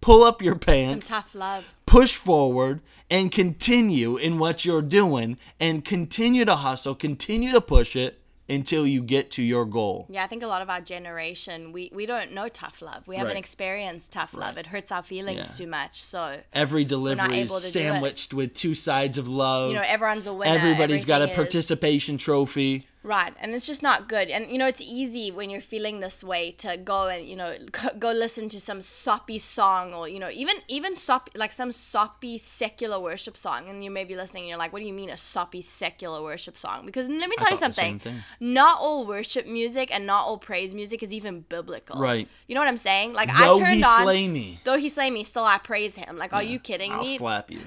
pull 0.00 0.22
up 0.22 0.40
your 0.40 0.54
pants. 0.56 1.08
Some 1.08 1.20
tough 1.22 1.34
love. 1.34 1.74
push 1.84 2.14
forward 2.14 2.80
and 3.10 3.30
continue 3.30 4.16
in 4.16 4.38
what 4.38 4.64
you're 4.64 4.80
doing 4.82 5.36
and 5.60 5.84
continue 5.84 6.44
to 6.46 6.56
hustle, 6.56 6.94
continue 6.94 7.52
to 7.52 7.60
push 7.60 7.94
it 7.96 8.18
until 8.48 8.86
you 8.86 9.02
get 9.02 9.30
to 9.32 9.42
your 9.42 9.64
goal. 9.64 10.06
Yeah, 10.08 10.22
I 10.22 10.26
think 10.28 10.42
a 10.42 10.46
lot 10.46 10.62
of 10.62 10.70
our 10.70 10.80
generation, 10.80 11.72
we, 11.72 11.90
we 11.92 12.06
don't 12.06 12.32
know 12.32 12.48
tough 12.48 12.80
love. 12.80 13.08
We 13.08 13.16
haven't 13.16 13.32
Right. 13.34 13.38
experienced 13.38 14.12
tough 14.12 14.34
love. 14.34 14.56
Right. 14.56 14.58
It 14.58 14.66
hurts 14.68 14.92
our 14.92 15.02
feelings 15.02 15.58
Yeah. 15.58 15.64
too 15.64 15.70
much. 15.70 16.00
So, 16.02 16.40
Every 16.52 16.84
delivery 16.84 17.40
is 17.40 17.50
able 17.50 17.56
to 17.60 17.62
do 17.62 17.68
it. 17.68 17.72
sandwiched 17.72 18.34
with 18.34 18.54
two 18.54 18.74
sides 18.74 19.18
of 19.18 19.28
love. 19.28 19.70
you 19.70 19.76
know, 19.76 19.84
everyone's 19.86 20.26
a 20.26 20.32
winner. 20.32 20.54
Everybody's 20.54 21.04
got 21.04 21.20
a 21.22 21.24
everything 21.24 21.30
is- 21.32 21.36
participation 21.52 22.18
trophy. 22.18 22.86
Right, 23.06 23.32
and 23.40 23.54
it's 23.54 23.68
just 23.68 23.84
not 23.84 24.08
good. 24.08 24.30
And 24.30 24.50
you 24.50 24.58
know, 24.58 24.66
it's 24.66 24.80
easy 24.80 25.30
when 25.30 25.48
you're 25.48 25.60
feeling 25.60 26.00
this 26.00 26.24
way 26.24 26.50
to 26.58 26.76
go 26.76 27.06
and 27.06 27.24
you 27.28 27.36
know 27.36 27.54
go, 28.00 28.10
listen 28.10 28.48
to 28.48 28.58
some 28.58 28.82
soppy 28.82 29.38
song 29.38 29.94
or 29.94 30.08
you 30.08 30.18
know 30.18 30.28
even 30.30 30.56
even 30.66 30.96
soppy 30.96 31.30
like 31.36 31.52
some 31.52 31.70
soppy 31.70 32.36
secular 32.36 32.98
worship 32.98 33.36
song, 33.36 33.68
and 33.68 33.84
you 33.84 33.92
may 33.92 34.02
be 34.02 34.16
listening 34.16 34.42
and 34.42 34.48
you're 34.48 34.58
like, 34.58 34.72
what 34.72 34.80
do 34.80 34.86
you 34.86 34.92
mean 34.92 35.08
a 35.08 35.16
soppy 35.16 35.62
secular 35.62 36.20
worship 36.20 36.58
song? 36.58 36.84
Because 36.84 37.08
let 37.08 37.30
me 37.30 37.36
tell 37.36 37.48
you 37.48 37.56
thought 37.56 37.68
the 37.68 37.72
same 37.74 38.00
something, 38.00 38.20
not 38.40 38.80
all 38.80 39.06
worship 39.06 39.46
music 39.46 39.94
and 39.94 40.04
not 40.04 40.24
all 40.26 40.38
praise 40.38 40.74
music 40.74 41.00
is 41.04 41.14
even 41.14 41.42
biblical. 41.42 42.00
Right. 42.00 42.26
You 42.48 42.56
know 42.56 42.60
what 42.60 42.66
I'm 42.68 42.76
saying? 42.76 43.12
Like 43.12 43.28
Though 43.28 43.54
I 43.54 43.60
turned 43.60 43.76
he 43.76 43.84
on. 43.84 44.02
slay 44.02 44.26
me, 44.26 44.60
Though 44.64 44.78
he 44.78 44.88
slay 44.88 45.10
me, 45.10 45.22
still 45.22 45.44
I 45.44 45.58
praise 45.58 45.94
him. 45.94 46.18
Like, 46.18 46.32
are 46.32 46.42
you 46.42 46.58
kidding 46.58 46.90
I'll 46.90 47.02
me? 47.02 47.18
slap 47.18 47.52
you. 47.52 47.60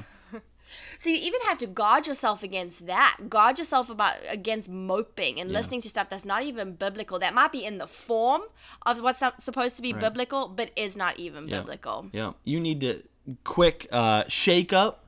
So 0.97 1.09
you 1.09 1.17
even 1.17 1.39
have 1.47 1.57
to 1.59 1.67
guard 1.67 2.07
yourself 2.07 2.43
against 2.43 2.87
that. 2.87 3.17
Guard 3.29 3.57
yourself 3.59 3.89
about 3.89 4.13
against 4.29 4.69
moping 4.69 5.39
and 5.39 5.51
listening 5.51 5.81
to 5.81 5.89
stuff 5.89 6.09
that's 6.09 6.25
not 6.25 6.43
even 6.43 6.73
biblical. 6.73 7.19
That 7.19 7.33
might 7.33 7.51
be 7.51 7.63
in 7.65 7.77
the 7.77 7.87
form 7.87 8.41
of 8.85 9.01
what's 9.01 9.19
sup- 9.19 9.41
supposed 9.41 9.75
to 9.77 9.81
be 9.81 9.93
biblical, 9.93 10.47
but 10.47 10.71
is 10.75 10.95
not 10.95 11.17
even 11.19 11.47
Yeah. 11.47 11.59
biblical. 11.59 12.09
Yeah, 12.13 12.33
you 12.43 12.59
need 12.59 12.81
to 12.81 13.03
quick 13.43 13.87
uh, 13.91 14.23
shake 14.27 14.73
up. 14.73 15.05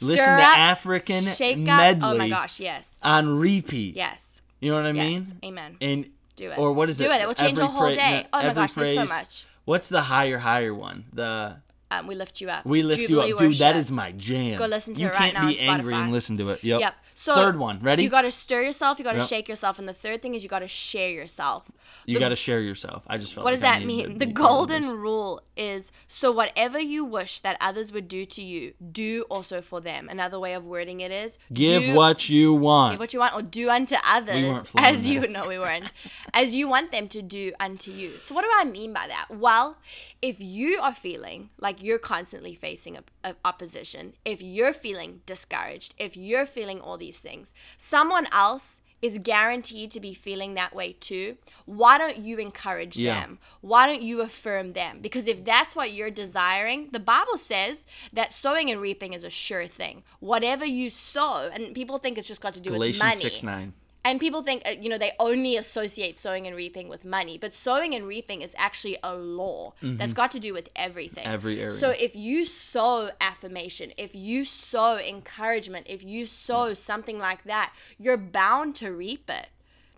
listen 0.00 0.14
Stir 0.16 0.36
to 0.38 0.42
African 0.42 1.22
Shake 1.24 1.58
medley 1.58 2.02
up. 2.02 2.14
Oh 2.14 2.18
my 2.18 2.28
gosh, 2.28 2.58
yes. 2.60 2.98
on 3.02 3.38
repeat. 3.38 3.94
Yes. 3.96 4.40
You 4.60 4.70
know 4.70 4.76
what 4.78 4.86
I 4.86 4.90
Yes. 4.90 5.04
mean? 5.04 5.32
Amen. 5.44 5.76
And 5.80 6.10
Do 6.36 6.50
it. 6.50 6.58
Or 6.58 6.72
what 6.72 6.88
is 6.88 6.98
Do 6.98 7.04
it? 7.04 7.10
it. 7.12 7.20
It 7.20 7.28
will 7.28 7.34
change 7.34 7.58
Every 7.58 7.64
your 7.64 7.70
whole 7.72 7.86
pra- 7.88 7.94
day. 7.96 8.26
Oh 8.32 8.42
my 8.42 8.54
gosh, 8.54 8.72
there's 8.72 8.94
so 8.94 9.04
much. 9.04 9.44
What's 9.66 9.88
the 9.88 10.02
higher, 10.02 10.38
higher 10.38 10.74
one? 10.74 11.04
The 11.12 11.56
Um, 12.00 12.06
we 12.06 12.14
lift 12.14 12.40
you 12.40 12.50
up. 12.50 12.64
we 12.66 12.82
lift 12.82 13.00
Jubilee 13.00 13.28
you 13.28 13.34
up, 13.34 13.40
dude. 13.40 13.54
That 13.58 13.68
worship. 13.74 13.80
is 13.80 13.92
my 13.92 14.12
jam. 14.12 14.58
Go 14.58 14.66
listen 14.66 14.94
to 14.94 15.02
you 15.02 15.08
it 15.08 15.12
right 15.12 15.34
now. 15.34 15.48
You 15.48 15.56
can't 15.56 15.58
be 15.58 15.68
angry 15.68 15.94
and 15.94 16.12
listen 16.12 16.36
to 16.38 16.50
it. 16.50 16.62
Yep. 16.64 16.80
Yep. 16.80 16.94
So 17.14 17.34
Third 17.34 17.56
one. 17.58 17.78
Ready? 17.80 18.02
You 18.02 18.08
got 18.10 18.22
to 18.22 18.30
stir 18.30 18.62
yourself. 18.62 18.98
You 18.98 19.04
got 19.04 19.12
to 19.12 19.18
Yep. 19.18 19.28
shake 19.28 19.48
yourself, 19.48 19.78
and 19.78 19.88
the 19.88 19.92
third 19.94 20.20
thing 20.22 20.34
is 20.34 20.42
you 20.42 20.48
got 20.48 20.60
to 20.60 20.68
share 20.68 21.10
yourself. 21.10 21.70
You 22.06 22.18
got 22.18 22.30
to 22.30 22.36
share 22.36 22.60
yourself. 22.60 23.04
I 23.06 23.18
just 23.18 23.34
felt. 23.34 23.44
What 23.44 23.52
like 23.54 23.60
does 23.60 23.68
I 23.70 23.78
that 23.78 23.86
mean? 23.86 24.18
The 24.18 24.26
be 24.26 24.32
part 24.32 24.50
of 24.50 24.68
golden 24.68 24.90
rule 24.98 25.42
is 25.56 25.92
so 26.08 26.32
whatever 26.32 26.80
you 26.80 27.04
wish 27.04 27.40
that 27.40 27.56
others 27.60 27.92
would 27.92 28.08
do 28.08 28.26
to 28.26 28.42
you, 28.42 28.74
do 28.90 29.24
also 29.30 29.60
for 29.60 29.80
them. 29.80 30.08
Another 30.08 30.40
way 30.40 30.54
of 30.54 30.64
wording 30.64 30.98
it 31.00 31.12
is 31.12 31.38
Give 31.52 31.82
do, 31.82 31.94
what 31.94 32.28
you 32.28 32.52
want. 32.52 32.94
give 32.94 33.00
what 33.00 33.12
you 33.14 33.20
want 33.20 33.34
or 33.36 33.42
do 33.42 33.70
unto 33.70 33.94
others 34.06 34.42
weren't 34.44 34.70
as 34.78 35.06
you 35.08 35.26
know 35.28 35.46
we 35.54 35.58
weren't 35.58 35.92
as 36.32 36.54
you 36.56 36.68
want 36.68 36.90
them 36.90 37.06
to 37.08 37.22
do 37.22 37.52
unto 37.60 37.92
you. 37.92 38.10
So 38.24 38.34
what 38.34 38.42
do 38.42 38.50
I 38.56 38.64
mean 38.64 38.92
by 38.92 39.06
that? 39.06 39.26
Well, 39.30 39.78
if 40.20 40.40
you 40.40 40.80
are 40.82 40.92
feeling 40.94 41.50
like 41.60 41.82
you're 41.84 41.98
constantly 41.98 42.54
facing 42.54 42.98
opposition, 43.44 44.14
if 44.24 44.42
you're 44.42 44.72
feeling 44.72 45.20
discouraged, 45.26 45.94
if 45.98 46.16
you're 46.16 46.46
feeling 46.46 46.80
all 46.80 46.96
these 46.98 47.20
things, 47.20 47.52
someone 47.76 48.26
else 48.32 48.80
is 49.02 49.18
guaranteed 49.18 49.90
to 49.90 50.00
be 50.00 50.14
feeling 50.14 50.54
that 50.54 50.74
way 50.74 50.90
too. 50.98 51.36
Why 51.66 51.98
don't 51.98 52.16
you 52.16 52.38
encourage 52.38 52.96
Yeah. 52.98 53.20
them? 53.20 53.38
Why 53.60 53.86
don't 53.86 54.00
you 54.00 54.22
affirm 54.22 54.70
them? 54.70 55.00
Because 55.02 55.28
if 55.28 55.44
that's 55.44 55.76
what 55.76 55.92
you're 55.92 56.10
desiring, 56.10 56.88
the 56.90 57.00
Bible 57.00 57.36
says 57.36 57.84
that 58.14 58.32
sowing 58.32 58.70
and 58.70 58.80
reaping 58.80 59.12
is 59.12 59.22
a 59.22 59.28
sure 59.28 59.66
thing. 59.66 60.04
Whatever 60.20 60.64
you 60.64 60.88
sow, 60.88 61.50
and 61.52 61.74
people 61.74 61.98
think 61.98 62.16
it's 62.16 62.26
just 62.28 62.40
got 62.40 62.54
to 62.54 62.60
do 62.62 62.70
Galatians 62.70 63.02
with 63.02 63.08
money. 63.10 63.20
six 63.20 63.42
nine. 63.42 63.74
And 64.06 64.20
people 64.20 64.42
think, 64.42 64.62
uh, 64.68 64.72
you 64.78 64.90
know, 64.90 64.98
they 64.98 65.12
only 65.18 65.56
associate 65.56 66.18
sowing 66.18 66.46
and 66.46 66.54
reaping 66.54 66.88
with 66.88 67.06
money, 67.06 67.38
but 67.38 67.54
sowing 67.54 67.94
and 67.94 68.04
reaping 68.04 68.42
is 68.42 68.54
actually 68.58 68.98
a 69.02 69.14
law 69.16 69.72
that's 69.80 70.12
got 70.12 70.30
to 70.32 70.38
do 70.40 70.52
with 70.52 70.68
everything. 70.76 71.24
Mm-hmm. 71.24 71.34
Every 71.34 71.58
area. 71.58 71.70
So 71.70 71.90
if 71.98 72.14
you 72.14 72.44
sow 72.44 73.10
affirmation, 73.20 73.92
if 73.96 74.14
you 74.14 74.44
sow 74.44 74.98
encouragement, 74.98 75.86
if 75.88 76.04
you 76.04 76.26
sow 76.26 76.74
something 76.74 77.18
like 77.18 77.44
that, 77.44 77.72
you're 77.98 78.18
bound 78.18 78.74
to 78.76 78.90
reap 78.92 79.30
it. 79.30 79.48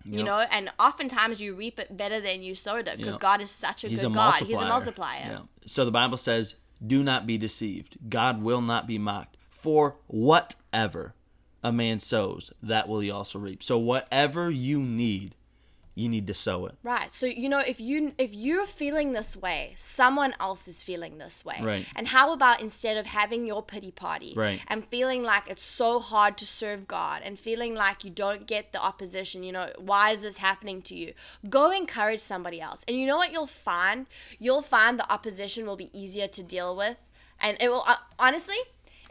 You 0.05 0.19
Yep. 0.19 0.25
know, 0.25 0.45
and 0.51 0.69
oftentimes 0.79 1.41
you 1.41 1.53
reap 1.53 1.77
it 1.79 1.97
better 1.97 2.21
than 2.21 2.41
you 2.41 2.55
sowed 2.55 2.87
it 2.87 2.95
because 2.97 3.15
Yep. 3.15 3.19
God 3.19 3.41
is 3.41 3.51
such 3.51 3.83
a 3.83 3.89
He's 3.89 3.99
good 3.99 4.11
a 4.11 4.13
God. 4.13 4.15
multiplier. 4.39 4.47
He's 4.47 4.61
a 4.61 4.69
multiplier. 4.69 5.19
Yeah. 5.19 5.39
So 5.65 5.83
the 5.83 5.91
Bible 5.91 6.15
says, 6.15 6.55
"Do 6.85 7.03
not 7.03 7.27
be 7.27 7.37
deceived. 7.37 7.97
God 8.07 8.41
will 8.41 8.61
not 8.61 8.87
be 8.87 8.97
mocked. 8.97 9.35
For 9.49 9.97
whatever 10.07 11.13
a 11.63 11.71
man 11.71 11.99
sows, 11.99 12.51
that 12.61 12.87
will 12.87 12.99
he 12.99 13.11
also 13.11 13.39
reap." 13.39 13.63
So 13.63 13.77
whatever 13.77 14.49
you 14.49 14.79
need, 14.79 15.35
you 15.95 16.07
need 16.07 16.27
to 16.27 16.33
sow 16.35 16.67
it. 16.67 16.75
Right. 16.83 17.11
So 17.11 17.25
you 17.25 17.49
know 17.49 17.59
if 17.59 17.81
you 17.81 18.13
if 18.19 18.35
you're 18.35 18.67
feeling 18.67 19.13
this 19.13 19.35
way, 19.35 19.73
someone 19.77 20.35
else 20.39 20.67
is 20.67 20.83
feeling 20.83 21.17
this 21.17 21.43
way. 21.43 21.57
Right. 21.59 21.87
And 21.95 22.07
how 22.09 22.33
about 22.33 22.61
instead 22.61 22.97
of 22.97 23.07
having 23.07 23.47
your 23.47 23.63
pity 23.63 23.89
party 23.89 24.33
Right. 24.35 24.63
and 24.67 24.85
feeling 24.85 25.23
like 25.23 25.49
it's 25.49 25.63
so 25.63 25.99
hard 25.99 26.37
to 26.37 26.45
serve 26.45 26.87
God 26.87 27.23
and 27.25 27.39
feeling 27.39 27.73
like 27.73 28.03
you 28.03 28.11
don't 28.11 28.45
get 28.45 28.73
the 28.73 28.79
opposition, 28.79 29.41
you 29.41 29.51
know, 29.51 29.69
why 29.79 30.11
is 30.11 30.21
this 30.21 30.37
happening 30.37 30.83
to 30.83 30.95
you? 30.95 31.13
Go 31.49 31.71
encourage 31.71 32.19
somebody 32.19 32.61
else. 32.61 32.85
And 32.87 32.95
you 32.95 33.07
know 33.07 33.17
what 33.17 33.31
you'll 33.33 33.47
find? 33.47 34.05
You'll 34.37 34.61
find 34.61 34.99
the 34.99 35.11
opposition 35.11 35.65
will 35.65 35.75
be 35.77 35.89
easier 35.99 36.27
to 36.27 36.43
deal 36.43 36.75
with 36.75 36.97
and 37.39 37.57
it 37.59 37.69
will 37.69 37.83
uh, 37.87 37.95
honestly 38.19 38.57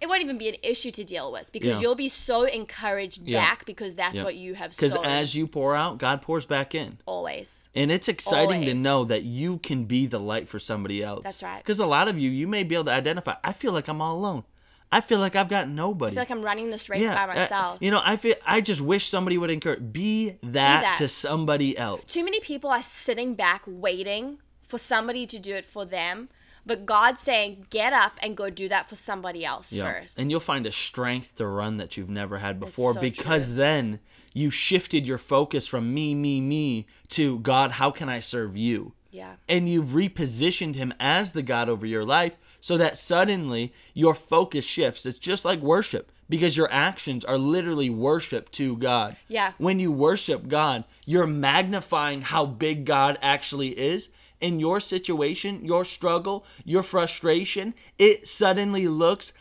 it 0.01 0.09
won't 0.09 0.23
even 0.23 0.39
be 0.39 0.49
an 0.49 0.57
issue 0.63 0.91
to 0.91 1.05
deal 1.05 1.33
with 1.33 1.51
because 1.53 1.77
Yeah. 1.77 1.81
you'll 1.81 1.95
be 1.95 2.09
so 2.09 2.45
encouraged 2.45 3.23
Yeah. 3.25 3.41
back 3.41 3.65
because 3.65 3.95
that's 3.95 4.17
Yeah. 4.17 4.25
what 4.25 4.37
you 4.37 4.55
have 4.55 4.71
Because 4.71 4.97
as 4.97 5.35
you 5.35 5.47
pour 5.47 5.75
out, 5.75 5.99
God 5.99 6.23
pours 6.23 6.47
back 6.47 6.75
in. 6.75 6.99
always. 7.07 7.69
And 7.75 7.91
it's 7.91 8.09
exciting 8.09 8.65
to 8.67 8.75
know 8.75 9.05
that 9.05 9.23
you 9.23 9.59
can 9.59 9.85
be 9.85 10.07
the 10.07 10.19
light 10.21 10.49
for 10.49 10.59
somebody 10.59 11.03
else. 11.03 11.23
That's 11.25 11.43
right. 11.43 11.59
Because 11.59 11.81
a 11.81 11.87
lot 11.87 12.09
of 12.09 12.19
you, 12.19 12.31
you 12.31 12.47
may 12.47 12.63
be 12.63 12.75
able 12.75 12.85
to 12.85 12.93
identify. 12.93 13.35
I 13.43 13.53
feel 13.53 13.73
like 13.73 13.89
I'm 13.89 14.01
all 14.01 14.17
alone. 14.17 14.45
I 14.93 15.01
feel 15.01 15.19
like 15.19 15.35
I've 15.35 15.49
got 15.49 15.69
nobody. 15.69 16.13
I 16.13 16.15
feel 16.15 16.21
like 16.23 16.31
I'm 16.31 16.43
running 16.43 16.71
this 16.71 16.89
race 16.89 17.09
by 17.09 17.25
uh, 17.25 17.27
myself. 17.27 17.79
you 17.81 17.91
know, 17.91 18.01
I 18.05 18.17
feel. 18.17 18.35
I 18.47 18.61
just 18.61 18.81
wish 18.81 19.07
somebody 19.09 19.37
would 19.37 19.51
encourage. 19.51 19.93
Be 19.93 20.37
that, 20.43 20.83
that. 20.83 20.97
to 20.99 21.09
somebody 21.09 21.77
else. 21.77 22.03
Too 22.07 22.23
many 22.25 22.39
people 22.39 22.71
are 22.71 22.83
sitting 22.83 23.35
back 23.35 23.65
waiting 23.67 24.39
for 24.63 24.79
somebody 24.79 25.27
to 25.27 25.39
do 25.41 25.55
it 25.57 25.65
for 25.65 25.85
them, 25.85 26.29
but 26.67 26.85
God's 26.85 27.21
saying, 27.21 27.67
get 27.71 27.93
up 27.93 28.13
and 28.23 28.37
go 28.37 28.51
do 28.51 28.69
that 28.69 28.89
for 28.89 28.97
somebody 28.97 29.45
else 29.45 29.73
Yeah. 29.73 29.93
first. 29.93 30.19
And 30.19 30.31
you'll 30.31 30.41
find 30.41 30.67
a 30.67 30.73
strength 30.73 31.37
to 31.37 31.47
run 31.47 31.77
that 31.79 31.97
you've 31.97 32.11
never 32.11 32.39
had 32.39 32.59
before 32.61 32.95
so 32.95 33.01
because 33.01 33.47
true. 33.49 33.57
then 33.57 34.01
you 34.35 34.51
shifted 34.51 35.07
your 35.07 35.19
focus 35.19 35.67
from 35.67 35.95
me, 35.95 36.15
me, 36.15 36.41
me 36.41 36.87
to 37.09 37.39
God, 37.39 37.71
how 37.71 37.91
can 37.91 38.09
I 38.09 38.21
serve 38.21 38.57
you? 38.57 38.93
yeah. 39.13 39.37
and 39.49 39.67
you've 39.67 39.87
repositioned 39.87 40.75
him 40.75 40.93
as 41.01 41.33
the 41.33 41.43
God 41.43 41.71
over 41.71 41.87
your 41.87 42.05
life 42.05 42.37
so 42.61 42.77
that 42.77 42.99
suddenly 42.99 43.73
your 43.95 44.15
focus 44.15 44.65
shifts. 44.65 45.07
It's 45.07 45.19
just 45.19 45.45
like 45.45 45.61
worship 45.61 46.13
because 46.29 46.55
your 46.57 46.71
actions 46.71 47.25
are 47.25 47.39
literally 47.39 47.89
worship 47.89 48.51
to 48.53 48.77
God. 48.77 49.17
Yeah. 49.29 49.53
When 49.59 49.81
you 49.81 49.91
worship 49.93 50.49
God, 50.49 50.85
you're 51.07 51.27
magnifying 51.27 52.21
how 52.21 52.45
big 52.45 52.85
God 52.85 53.19
actually 53.23 53.69
is. 53.69 54.11
In 54.41 54.61
your 54.61 54.81
situation, 54.81 55.65
your 55.65 55.85
struggle, 55.85 56.45
your 56.65 56.83
frustration, 56.83 57.75
it 57.99 58.29
suddenly 58.29 58.87
looks 58.87 59.33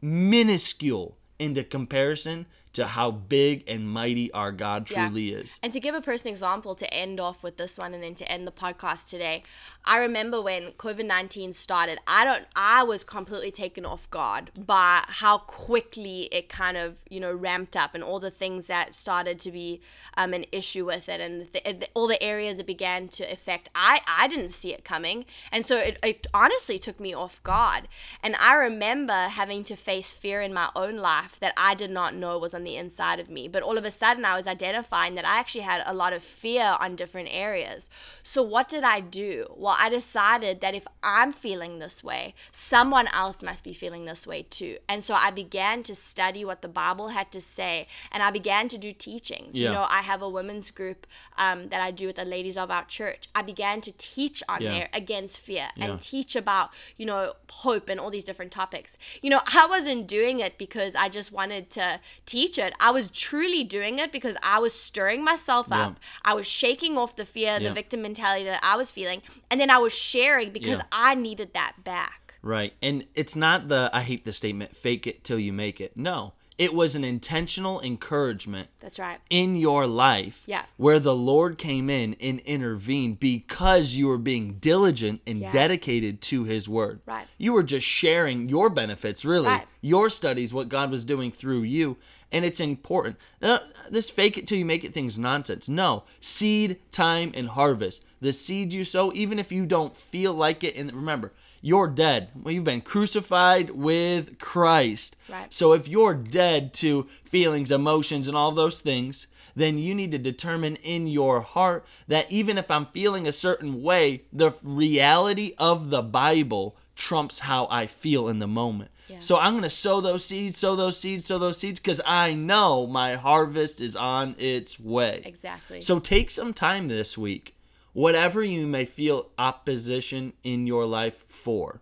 minuscule 0.00 1.16
into 1.38 1.64
comparison 1.64 2.46
to 2.74 2.86
how 2.86 3.10
big 3.10 3.64
and 3.68 3.88
mighty 3.88 4.30
our 4.32 4.52
God 4.52 4.90
Yeah. 4.90 5.06
truly 5.08 5.30
is. 5.30 5.58
And 5.62 5.72
to 5.72 5.80
give 5.80 5.94
a 5.94 6.00
personal 6.00 6.32
example 6.32 6.74
to 6.74 6.92
end 6.94 7.18
off 7.20 7.42
with 7.42 7.56
this 7.56 7.78
one 7.78 7.94
and 7.94 8.02
then 8.02 8.14
to 8.16 8.30
end 8.30 8.46
the 8.46 8.52
podcast 8.52 9.08
today, 9.08 9.42
I 9.84 9.98
remember 9.98 10.40
when 10.42 10.72
COVID 10.72 11.06
19 11.06 11.52
started, 11.52 11.98
I 12.06 12.24
don't, 12.24 12.46
I 12.56 12.82
was 12.82 13.04
completely 13.04 13.50
taken 13.50 13.84
off 13.84 14.10
guard 14.10 14.50
by 14.56 15.04
how 15.06 15.38
quickly 15.38 16.22
it 16.32 16.48
kind 16.48 16.76
of, 16.76 16.98
you 17.08 17.20
know, 17.20 17.32
ramped 17.32 17.76
up 17.76 17.94
and 17.94 18.02
all 18.04 18.18
the 18.20 18.30
things 18.30 18.66
that 18.66 18.94
started 18.94 19.38
to 19.40 19.50
be 19.50 19.80
um, 20.16 20.32
an 20.34 20.44
issue 20.52 20.84
with 20.84 21.08
it 21.08 21.20
and 21.20 21.46
the, 21.48 21.60
th- 21.60 21.90
all 21.94 22.06
the 22.06 22.22
areas 22.22 22.60
it 22.60 22.66
began 22.66 23.08
to 23.08 23.24
affect. 23.30 23.68
I, 23.74 24.00
I 24.08 24.28
didn't 24.28 24.50
see 24.50 24.72
it 24.72 24.84
coming. 24.84 25.24
And 25.52 25.64
so 25.64 25.78
it, 25.78 25.98
it 26.02 26.26
honestly 26.34 26.78
took 26.78 26.98
me 26.98 27.14
off 27.14 27.42
guard. 27.42 27.88
And 28.22 28.34
I 28.40 28.54
remember 28.56 29.12
having 29.12 29.64
to 29.64 29.76
face 29.76 30.12
fear 30.12 30.40
in 30.40 30.52
my 30.52 30.70
own 30.74 30.96
life 30.96 31.38
that 31.40 31.52
I 31.56 31.74
did 31.74 31.90
not 31.90 32.14
know 32.14 32.38
was 32.38 32.54
on 32.54 32.63
the 32.64 32.76
inside 32.76 33.20
of 33.20 33.28
me. 33.30 33.48
But 33.48 33.62
all 33.62 33.78
of 33.78 33.84
a 33.84 33.90
sudden, 33.90 34.24
I 34.24 34.36
was 34.36 34.46
identifying 34.46 35.14
that 35.14 35.26
I 35.26 35.38
actually 35.38 35.62
had 35.62 35.82
a 35.86 35.94
lot 35.94 36.12
of 36.12 36.22
fear 36.22 36.76
on 36.80 36.96
different 36.96 37.28
areas. 37.30 37.88
So, 38.22 38.42
what 38.42 38.68
did 38.68 38.84
I 38.84 39.00
do? 39.00 39.46
Well, 39.56 39.76
I 39.78 39.88
decided 39.88 40.60
that 40.60 40.74
if 40.74 40.86
I'm 41.02 41.32
feeling 41.32 41.78
this 41.78 42.02
way, 42.02 42.34
someone 42.52 43.06
else 43.14 43.42
must 43.42 43.64
be 43.64 43.72
feeling 43.72 44.04
this 44.04 44.26
way 44.26 44.42
too. 44.48 44.78
And 44.88 45.02
so 45.04 45.14
I 45.14 45.30
began 45.30 45.82
to 45.84 45.94
study 45.94 46.44
what 46.44 46.62
the 46.62 46.68
Bible 46.68 47.08
had 47.08 47.30
to 47.32 47.40
say 47.40 47.86
and 48.12 48.22
I 48.22 48.30
began 48.30 48.68
to 48.68 48.78
do 48.78 48.92
teachings. 48.92 49.56
Yeah. 49.58 49.68
You 49.68 49.74
know, 49.74 49.86
I 49.90 50.02
have 50.02 50.22
a 50.22 50.28
women's 50.28 50.70
group 50.70 51.06
um, 51.38 51.68
that 51.68 51.80
I 51.80 51.90
do 51.90 52.06
with 52.06 52.16
the 52.16 52.24
ladies 52.24 52.56
of 52.56 52.70
our 52.70 52.84
church. 52.84 53.28
I 53.34 53.42
began 53.42 53.80
to 53.82 53.92
teach 53.92 54.42
on 54.48 54.62
Yeah. 54.62 54.70
there 54.70 54.88
against 54.92 55.38
fear 55.40 55.68
Yeah. 55.76 55.84
and 55.86 56.00
teach 56.00 56.36
about, 56.36 56.70
you 56.96 57.06
know, 57.06 57.34
hope 57.50 57.88
and 57.88 58.00
all 58.00 58.10
these 58.10 58.24
different 58.24 58.52
topics. 58.52 58.96
You 59.22 59.30
know, 59.30 59.40
I 59.46 59.66
wasn't 59.68 60.06
doing 60.06 60.38
it 60.38 60.58
because 60.58 60.94
I 60.94 61.08
just 61.08 61.32
wanted 61.32 61.70
to 61.70 62.00
teach 62.26 62.53
it. 62.58 62.74
I 62.80 62.90
was 62.90 63.10
truly 63.10 63.64
doing 63.64 63.98
it 63.98 64.12
because 64.12 64.36
I 64.42 64.58
was 64.58 64.72
stirring 64.72 65.24
myself 65.24 65.68
Yeah. 65.70 65.86
up. 65.86 66.00
I 66.24 66.34
was 66.34 66.46
shaking 66.46 66.96
off 66.98 67.16
the 67.16 67.24
fear, 67.24 67.58
Yeah. 67.60 67.68
the 67.68 67.74
victim 67.74 68.02
mentality 68.02 68.44
that 68.44 68.60
I 68.62 68.76
was 68.76 68.90
feeling, 68.90 69.22
and 69.50 69.60
then 69.60 69.70
I 69.70 69.78
was 69.78 69.92
sharing 69.96 70.50
because 70.50 70.78
Yeah. 70.78 70.84
I 70.92 71.14
needed 71.14 71.52
that 71.54 71.84
back. 71.84 72.34
Right. 72.42 72.74
And 72.82 73.06
it's 73.14 73.34
not 73.34 73.68
the, 73.68 73.88
I 73.92 74.02
hate 74.02 74.24
the 74.24 74.32
statement, 74.32 74.76
fake 74.76 75.06
it 75.06 75.24
till 75.24 75.38
you 75.38 75.52
make 75.52 75.80
it. 75.80 75.96
No, 75.96 76.34
it 76.56 76.72
was 76.72 76.94
an 76.94 77.02
intentional 77.02 77.80
encouragement 77.80 78.68
That's 78.80 78.98
right. 78.98 79.18
in 79.28 79.56
your 79.56 79.86
life 79.86 80.42
Yeah. 80.46 80.64
where 80.76 81.00
the 81.00 81.14
Lord 81.14 81.58
came 81.58 81.90
in 81.90 82.14
and 82.20 82.38
intervened 82.40 83.18
because 83.18 83.94
you 83.94 84.06
were 84.06 84.18
being 84.18 84.54
diligent 84.60 85.20
and 85.26 85.38
Yeah. 85.40 85.52
dedicated 85.52 86.20
to 86.22 86.44
his 86.44 86.68
word. 86.68 87.00
Right. 87.06 87.26
You 87.38 87.52
were 87.54 87.64
just 87.64 87.86
sharing 87.86 88.48
your 88.48 88.70
benefits, 88.70 89.24
really. 89.24 89.46
Right. 89.48 89.66
Your 89.80 90.08
studies, 90.10 90.54
what 90.54 90.68
God 90.68 90.90
was 90.90 91.04
doing 91.04 91.32
through 91.32 91.62
you. 91.62 91.96
And 92.30 92.44
it's 92.44 92.60
important. 92.60 93.16
Uh, 93.42 93.58
this 93.90 94.10
fake 94.10 94.38
it 94.38 94.46
till 94.46 94.58
you 94.58 94.64
make 94.64 94.84
it 94.84 94.94
thing's 94.94 95.18
nonsense. 95.18 95.68
No. 95.68 96.04
Seed, 96.20 96.78
time, 96.92 97.32
and 97.34 97.48
harvest. 97.48 98.04
The 98.20 98.32
seed 98.32 98.72
you 98.72 98.84
sow, 98.84 99.12
even 99.12 99.38
if 99.38 99.52
you 99.52 99.66
don't 99.66 99.96
feel 99.96 100.32
like 100.34 100.64
it, 100.64 100.76
and 100.76 100.90
remember, 100.92 101.32
you're 101.64 101.88
dead. 101.88 102.28
Well, 102.34 102.52
you've 102.52 102.64
been 102.64 102.82
crucified 102.82 103.70
with 103.70 104.38
Christ. 104.38 105.16
Right. 105.30 105.52
So 105.52 105.72
if 105.72 105.88
you're 105.88 106.14
dead 106.14 106.74
to 106.74 107.04
feelings, 107.24 107.70
emotions, 107.70 108.28
and 108.28 108.36
all 108.36 108.52
those 108.52 108.82
things, 108.82 109.28
then 109.56 109.78
you 109.78 109.94
need 109.94 110.12
to 110.12 110.18
determine 110.18 110.76
in 110.76 111.06
your 111.06 111.40
heart 111.40 111.86
that 112.06 112.30
even 112.30 112.58
if 112.58 112.70
I'm 112.70 112.84
feeling 112.86 113.26
a 113.26 113.32
certain 113.32 113.82
way, 113.82 114.24
the 114.30 114.52
reality 114.62 115.54
of 115.56 115.88
the 115.88 116.02
Bible 116.02 116.76
trumps 116.96 117.38
how 117.38 117.66
I 117.70 117.86
feel 117.86 118.28
in 118.28 118.40
the 118.40 118.46
moment. 118.46 118.90
Yeah. 119.08 119.20
So 119.20 119.38
I'm 119.38 119.54
going 119.54 119.62
to 119.62 119.70
sow 119.70 120.02
those 120.02 120.22
seeds, 120.22 120.58
sow 120.58 120.76
those 120.76 120.98
seeds, 120.98 121.24
sow 121.24 121.38
those 121.38 121.56
seeds 121.56 121.80
because 121.80 122.02
I 122.04 122.34
know 122.34 122.86
my 122.86 123.14
harvest 123.14 123.80
is 123.80 123.96
on 123.96 124.34
its 124.36 124.78
way. 124.78 125.22
Exactly. 125.24 125.80
So 125.80 125.98
take 125.98 126.30
some 126.30 126.52
time 126.52 126.88
this 126.88 127.16
week, 127.16 127.54
whatever 127.94 128.44
you 128.44 128.66
may 128.66 128.84
feel 128.84 129.30
opposition 129.38 130.34
in 130.42 130.66
your 130.66 130.84
life 130.84 131.24
for, 131.28 131.80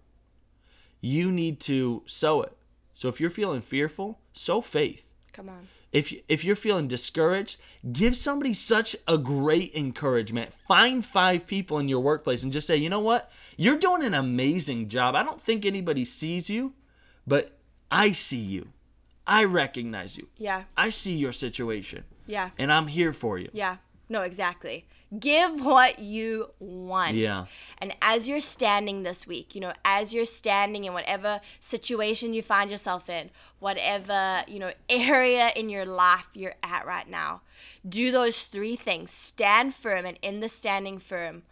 you 1.01 1.33
need 1.33 1.59
to 1.59 2.03
sow 2.07 2.43
it. 2.43 2.57
So 2.95 3.09
if 3.09 3.21
you're 3.21 3.31
feeling 3.31 3.61
fearful, 3.63 4.21
sow 4.33 4.61
faith. 4.61 5.09
Come 5.33 5.49
on. 5.49 5.67
If 5.91 6.11
you- 6.13 6.23
if 6.29 6.43
you're 6.45 6.57
feeling 6.57 6.89
discouraged, 6.89 7.59
give 7.93 8.17
somebody 8.17 8.55
such 8.55 8.97
a 9.07 9.19
great 9.19 9.75
encouragement. 9.75 10.55
Find 10.55 11.05
five 11.05 11.47
people 11.47 11.79
in 11.79 11.89
your 11.89 12.01
workplace 12.01 12.43
and 12.43 12.53
just 12.53 12.67
say, 12.67 12.77
"You 12.77 12.89
know 12.89 13.01
what? 13.01 13.31
You're 13.59 13.79
doing 13.79 14.03
an 14.03 14.15
amazing 14.15 14.89
job. 14.89 15.15
I 15.15 15.23
don't 15.23 15.41
think 15.43 15.67
anybody 15.67 16.05
sees 16.05 16.49
you, 16.49 16.75
but 17.27 17.59
I 17.91 18.13
see 18.13 18.39
you. 18.39 18.69
I 19.27 19.45
recognize 19.45 20.17
you. 20.17 20.29
Yeah. 20.39 20.65
I 20.77 20.89
see 20.89 21.17
your 21.17 21.33
situation, 21.33 22.05
Yeah. 22.27 22.51
and 22.57 22.73
I'm 22.73 22.87
here 22.87 23.13
for 23.13 23.39
you." 23.39 23.51
Yeah. 23.53 23.77
No, 24.09 24.23
exactly. 24.23 24.87
Give 25.19 25.63
what 25.63 25.99
you 25.99 26.51
want. 26.59 27.17
Yeah. 27.17 27.45
And 27.79 27.95
as 28.01 28.29
you're 28.29 28.41
standing 28.41 29.03
this 29.03 29.27
week, 29.27 29.55
you 29.55 29.61
know, 29.61 29.73
as 29.85 30.15
you're 30.15 30.25
standing 30.25 30.85
in 30.85 30.95
whatever 30.95 31.41
situation 31.61 32.33
you 32.33 32.41
find 32.41 32.71
yourself 32.71 33.11
in, 33.11 33.31
whatever, 33.59 34.43
you 34.49 34.59
know, 34.59 34.73
area 34.89 35.51
in 35.55 35.69
your 35.69 35.85
life 35.85 36.29
you're 36.33 36.55
at 36.63 36.87
right 36.87 37.09
now, 37.09 37.43
do 37.87 38.11
those 38.11 38.45
three 38.45 38.77
things. 38.77 39.11
Stand 39.11 39.75
firm 39.75 40.07
and 40.07 40.19
in 40.23 40.41
the 40.41 40.49
standing 40.49 40.99
firm, 40.99 41.43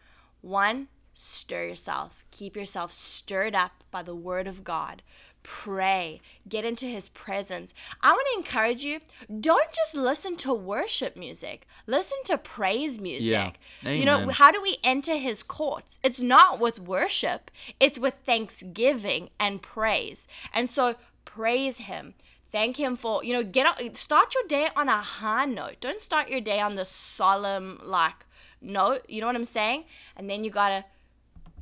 one, 0.41 0.89
stir 1.13 1.67
yourself. 1.67 2.25
Keep 2.31 2.57
yourself 2.57 2.93
stirred 2.93 3.55
up 3.55 3.85
by 3.91 4.03
the 4.03 4.15
word 4.15 4.47
of 4.47 4.65
God. 4.65 5.03
Pray, 5.43 6.21
get 6.49 6.65
into 6.65 6.87
his 6.87 7.09
presence. 7.09 7.75
I 8.03 8.13
want 8.13 8.27
to 8.33 8.39
encourage 8.39 8.85
you 8.85 9.01
don't 9.41 9.73
just 9.73 9.95
listen 9.95 10.37
to 10.37 10.53
worship 10.53 11.17
music, 11.17 11.67
listen 11.87 12.19
to 12.27 12.39
praise 12.39 13.01
music. 13.01 13.59
You 13.83 14.05
know, 14.05 14.29
how 14.29 14.53
do 14.53 14.61
we 14.63 14.77
enter 14.85 15.17
his 15.17 15.43
courts? 15.43 15.99
It's 16.03 16.21
not 16.21 16.61
with 16.61 16.79
worship, 16.79 17.51
it's 17.79 17.99
with 17.99 18.15
thanksgiving 18.25 19.31
and 19.41 19.63
praise. 19.63 20.29
And 20.53 20.69
so 20.69 20.97
praise 21.25 21.79
him. 21.79 22.15
Thank 22.45 22.77
him 22.79 22.97
for, 22.97 23.23
you 23.25 23.33
know, 23.33 23.45
get 23.45 23.65
out, 23.67 23.97
start 23.97 24.35
your 24.35 24.45
day 24.47 24.69
on 24.75 24.89
a 24.89 24.99
high 24.99 25.45
note. 25.45 25.77
Don't 25.81 26.01
start 26.01 26.29
your 26.29 26.41
day 26.41 26.61
on 26.61 26.75
the 26.75 26.85
solemn 26.85 27.81
like 27.83 28.27
note, 28.61 29.05
you 29.09 29.21
know 29.21 29.27
what 29.27 29.37
I'm 29.37 29.45
saying? 29.45 29.85
And 30.17 30.29
then 30.29 30.43
you 30.45 30.51
got 30.51 30.69
to 30.71 30.85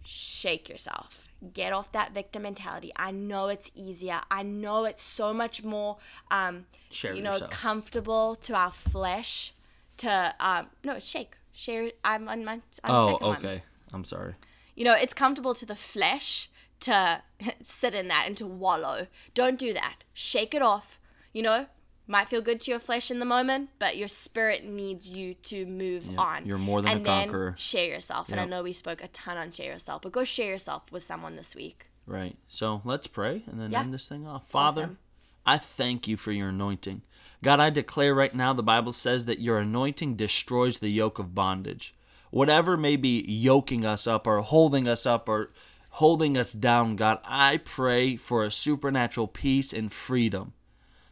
shake 0.03 0.69
yourself. 0.69 1.28
Get 1.53 1.73
off 1.73 1.93
that 1.93 2.13
victim 2.13 2.43
mentality. 2.43 2.91
I 2.97 3.13
know 3.13 3.49
it's 3.49 3.71
easier. 3.75 4.21
I 4.31 4.43
know 4.43 4.85
it's 4.85 5.03
so 5.03 5.33
much 5.33 5.63
more, 5.63 5.99
um, 6.33 6.67
Share 6.91 7.15
you 7.15 7.23
know, 7.23 7.35
yourself. 7.35 7.51
comfortable 7.53 8.35
to 8.37 8.55
our 8.55 8.73
flesh. 8.73 9.55
To 9.99 10.35
um, 10.41 10.67
no, 10.83 10.99
shake, 10.99 11.37
share. 11.53 11.91
I'm 12.05 12.29
on 12.29 12.45
my. 12.45 12.57
The 12.57 12.63
Oh, 12.85 13.07
second 13.13 13.27
one. 13.27 13.37
okay. 13.39 13.63
I'm 13.93 14.05
sorry. 14.05 14.35
You 14.75 14.85
know, 14.85 14.95
it's 14.95 15.15
comfortable 15.15 15.55
to 15.55 15.67
the 15.67 15.77
flesh 15.77 16.49
to 16.81 17.23
sit 17.63 17.95
in 17.95 18.09
that 18.09 18.25
and 18.27 18.37
to 18.37 18.47
wallow. 18.47 19.07
Don't 19.35 19.59
do 19.59 19.73
that. 19.75 20.05
Shake 20.13 20.55
it 20.55 20.63
off. 20.63 20.99
You 21.33 21.43
know, 21.43 21.67
might 22.09 22.29
feel 22.29 22.41
good 22.41 22.61
to 22.63 22.71
your 22.71 22.81
flesh 22.81 23.11
in 23.11 23.19
the 23.21 23.25
moment, 23.27 23.71
but 23.79 23.97
your 23.97 24.09
spirit 24.09 24.65
needs 24.65 25.09
you 25.09 25.35
to 25.35 25.67
move 25.67 26.09
on. 26.19 26.47
you're 26.47 26.59
more 26.59 26.81
than 26.83 26.91
a 26.91 26.95
and 26.97 27.07
then 27.07 27.23
conqueror. 27.25 27.55
Share 27.57 27.89
yourself. 27.89 28.31
And 28.31 28.41
I 28.41 28.47
know 28.47 28.63
we 28.63 28.73
spoke 28.73 29.03
a 29.05 29.09
ton 29.09 29.37
on 29.37 29.53
share 29.53 29.73
yourself, 29.73 30.03
but 30.03 30.13
go 30.13 30.25
share 30.25 30.51
yourself 30.51 30.91
with 30.91 31.03
someone 31.05 31.37
this 31.37 31.55
week. 31.55 31.87
Right. 32.07 32.37
So 32.49 32.81
let's 32.85 33.07
pray 33.07 33.43
and 33.47 33.61
then 33.61 33.71
Yeah. 33.71 33.83
end 33.83 33.93
this 33.95 34.09
thing 34.09 34.27
off. 34.27 34.49
Father, 34.49 34.83
Awesome. 34.85 34.99
I 35.45 35.59
thank 35.59 36.09
you 36.09 36.17
for 36.17 36.33
your 36.33 36.49
anointing. 36.49 37.03
God, 37.43 37.61
I 37.61 37.71
declare 37.71 38.15
right 38.15 38.35
now 38.35 38.53
the 38.53 38.63
Bible 38.63 38.93
says 38.93 39.27
that 39.27 39.41
your 39.41 39.59
anointing 39.59 40.17
destroys 40.17 40.79
the 40.79 40.89
yoke 40.91 41.19
of 41.19 41.35
bondage. 41.35 41.95
Whatever 42.31 42.77
may 42.77 42.97
be 42.97 43.23
yoking 43.27 43.87
us 43.87 44.07
up 44.07 44.27
or 44.27 44.41
holding 44.41 44.89
us 44.89 45.07
up 45.07 45.29
or 45.29 45.53
holding 45.91 46.37
us 46.37 46.53
down, 46.53 46.97
God, 46.97 47.21
I 47.25 47.59
pray 47.59 48.17
for 48.17 48.45
a 48.45 48.51
supernatural 48.51 49.29
peace 49.29 49.73
and 49.73 49.93
freedom. 49.93 50.53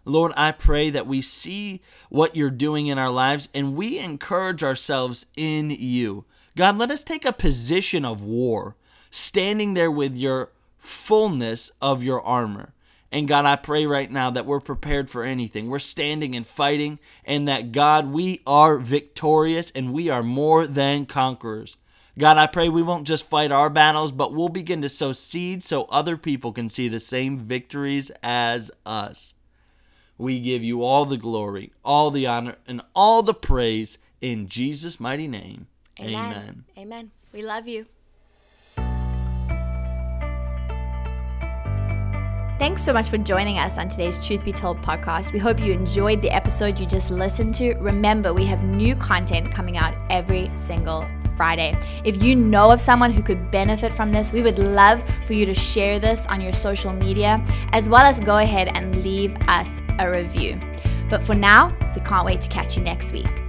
Lord, 0.07 0.33
I 0.37 0.53
pray 0.53 0.89
that 0.91 1.07
we 1.07 1.21
see 1.21 1.83
what 2.09 2.37
you're 2.37 2.51
doing 2.51 2.87
in 2.87 2.97
our 2.97 3.11
lives 3.11 3.49
and 3.53 3.75
we 3.75 3.99
encourage 3.99 4.63
ourselves 4.63 5.27
in 5.37 5.71
you. 5.71 6.25
God, 6.57 6.79
let 6.79 6.93
us 6.93 7.03
take 7.03 7.25
a 7.25 7.33
position 7.33 8.05
of 8.05 8.23
war, 8.23 8.77
standing 9.11 9.75
there 9.75 9.91
with 9.91 10.17
your 10.17 10.53
fullness 10.79 11.73
of 11.83 12.05
your 12.05 12.23
armor. 12.23 12.73
And 13.11 13.27
God, 13.27 13.47
I 13.47 13.57
pray 13.57 13.85
right 13.85 14.11
now 14.11 14.31
that 14.31 14.47
we're 14.47 14.61
prepared 14.61 15.11
for 15.11 15.25
anything. 15.25 15.69
We're 15.69 15.81
standing 15.81 16.35
and 16.35 16.47
fighting, 16.47 16.99
and 17.25 17.49
that 17.49 17.73
God, 17.73 18.07
we 18.07 18.43
are 18.47 18.79
victorious 18.79 19.71
and 19.73 19.93
we 19.93 20.09
are 20.09 20.23
more 20.23 20.67
than 20.67 21.07
conquerors. 21.07 21.77
God, 22.19 22.37
I 22.37 22.47
pray 22.47 22.69
we 22.69 22.83
won't 22.83 23.07
just 23.07 23.27
fight 23.27 23.53
our 23.53 23.71
battles, 23.71 24.13
but 24.13 24.33
we'll 24.33 24.49
begin 24.49 24.83
to 24.83 24.89
sow 24.89 25.13
seeds 25.13 25.67
so 25.67 25.85
other 25.85 26.17
people 26.17 26.53
can 26.53 26.69
see 26.69 26.89
the 26.89 27.01
same 27.01 27.39
victories 27.39 28.11
as 28.23 28.71
us. 28.87 29.35
We 30.19 30.41
give 30.41 30.65
you 30.65 30.83
all 30.83 31.05
the 31.05 31.17
glory, 31.17 31.73
all 31.85 32.11
the 32.11 32.27
honor, 32.27 32.57
and 32.67 32.81
all 32.95 33.23
the 33.23 33.35
praise 33.35 33.99
in 34.21 34.49
Jesus' 34.49 34.99
mighty 34.99 35.29
name. 35.29 35.67
Amen. 36.01 36.65
Amen. 36.79 37.11
We 37.33 37.43
love 37.43 37.69
you. 37.69 37.87
Thanks 42.59 42.83
so 42.83 42.95
much 42.95 43.11
for 43.11 43.19
joining 43.19 43.59
us 43.59 43.77
on 43.77 43.89
today's 43.89 44.19
Truth 44.19 44.43
Be 44.43 44.53
Told 44.53 44.81
podcast. 44.81 45.35
We 45.35 45.39
hope 45.39 45.61
you 45.61 45.75
enjoyed 45.75 46.23
the 46.23 46.31
episode 46.31 46.81
you 46.81 46.87
just 46.87 47.11
listened 47.11 47.55
to. 47.57 47.75
Remember, 47.75 48.33
we 48.33 48.47
have 48.47 48.65
new 48.65 48.97
content 48.97 49.53
coming 49.53 49.77
out 49.77 49.95
every 50.09 50.51
single 50.55 51.07
Friday. 51.37 51.79
If 52.05 52.23
you 52.23 52.35
know 52.35 52.71
of 52.71 52.81
someone 52.81 53.11
who 53.11 53.23
could 53.23 53.51
benefit 53.51 53.93
from 53.93 54.13
this, 54.13 54.33
we 54.33 54.43
would 54.43 54.59
love 54.59 55.05
for 55.27 55.33
you 55.33 55.47
to 55.47 55.55
share 55.55 55.99
this 55.99 56.27
on 56.27 56.41
your 56.41 56.53
social 56.53 56.93
media, 56.93 57.45
as 57.73 57.89
well 57.89 58.05
as 58.05 58.21
go 58.21 58.39
ahead 58.39 58.69
and 58.75 59.03
leave 59.03 59.37
us 59.49 59.69
a 59.99 60.11
review. 60.11 60.59
But 61.09 61.23
for 61.23 61.35
now, 61.35 61.77
we 61.95 62.01
can't 62.03 62.27
wait 62.27 62.41
to 62.43 62.49
catch 62.49 62.77
you 62.77 62.83
next 62.83 63.13
week. 63.13 63.46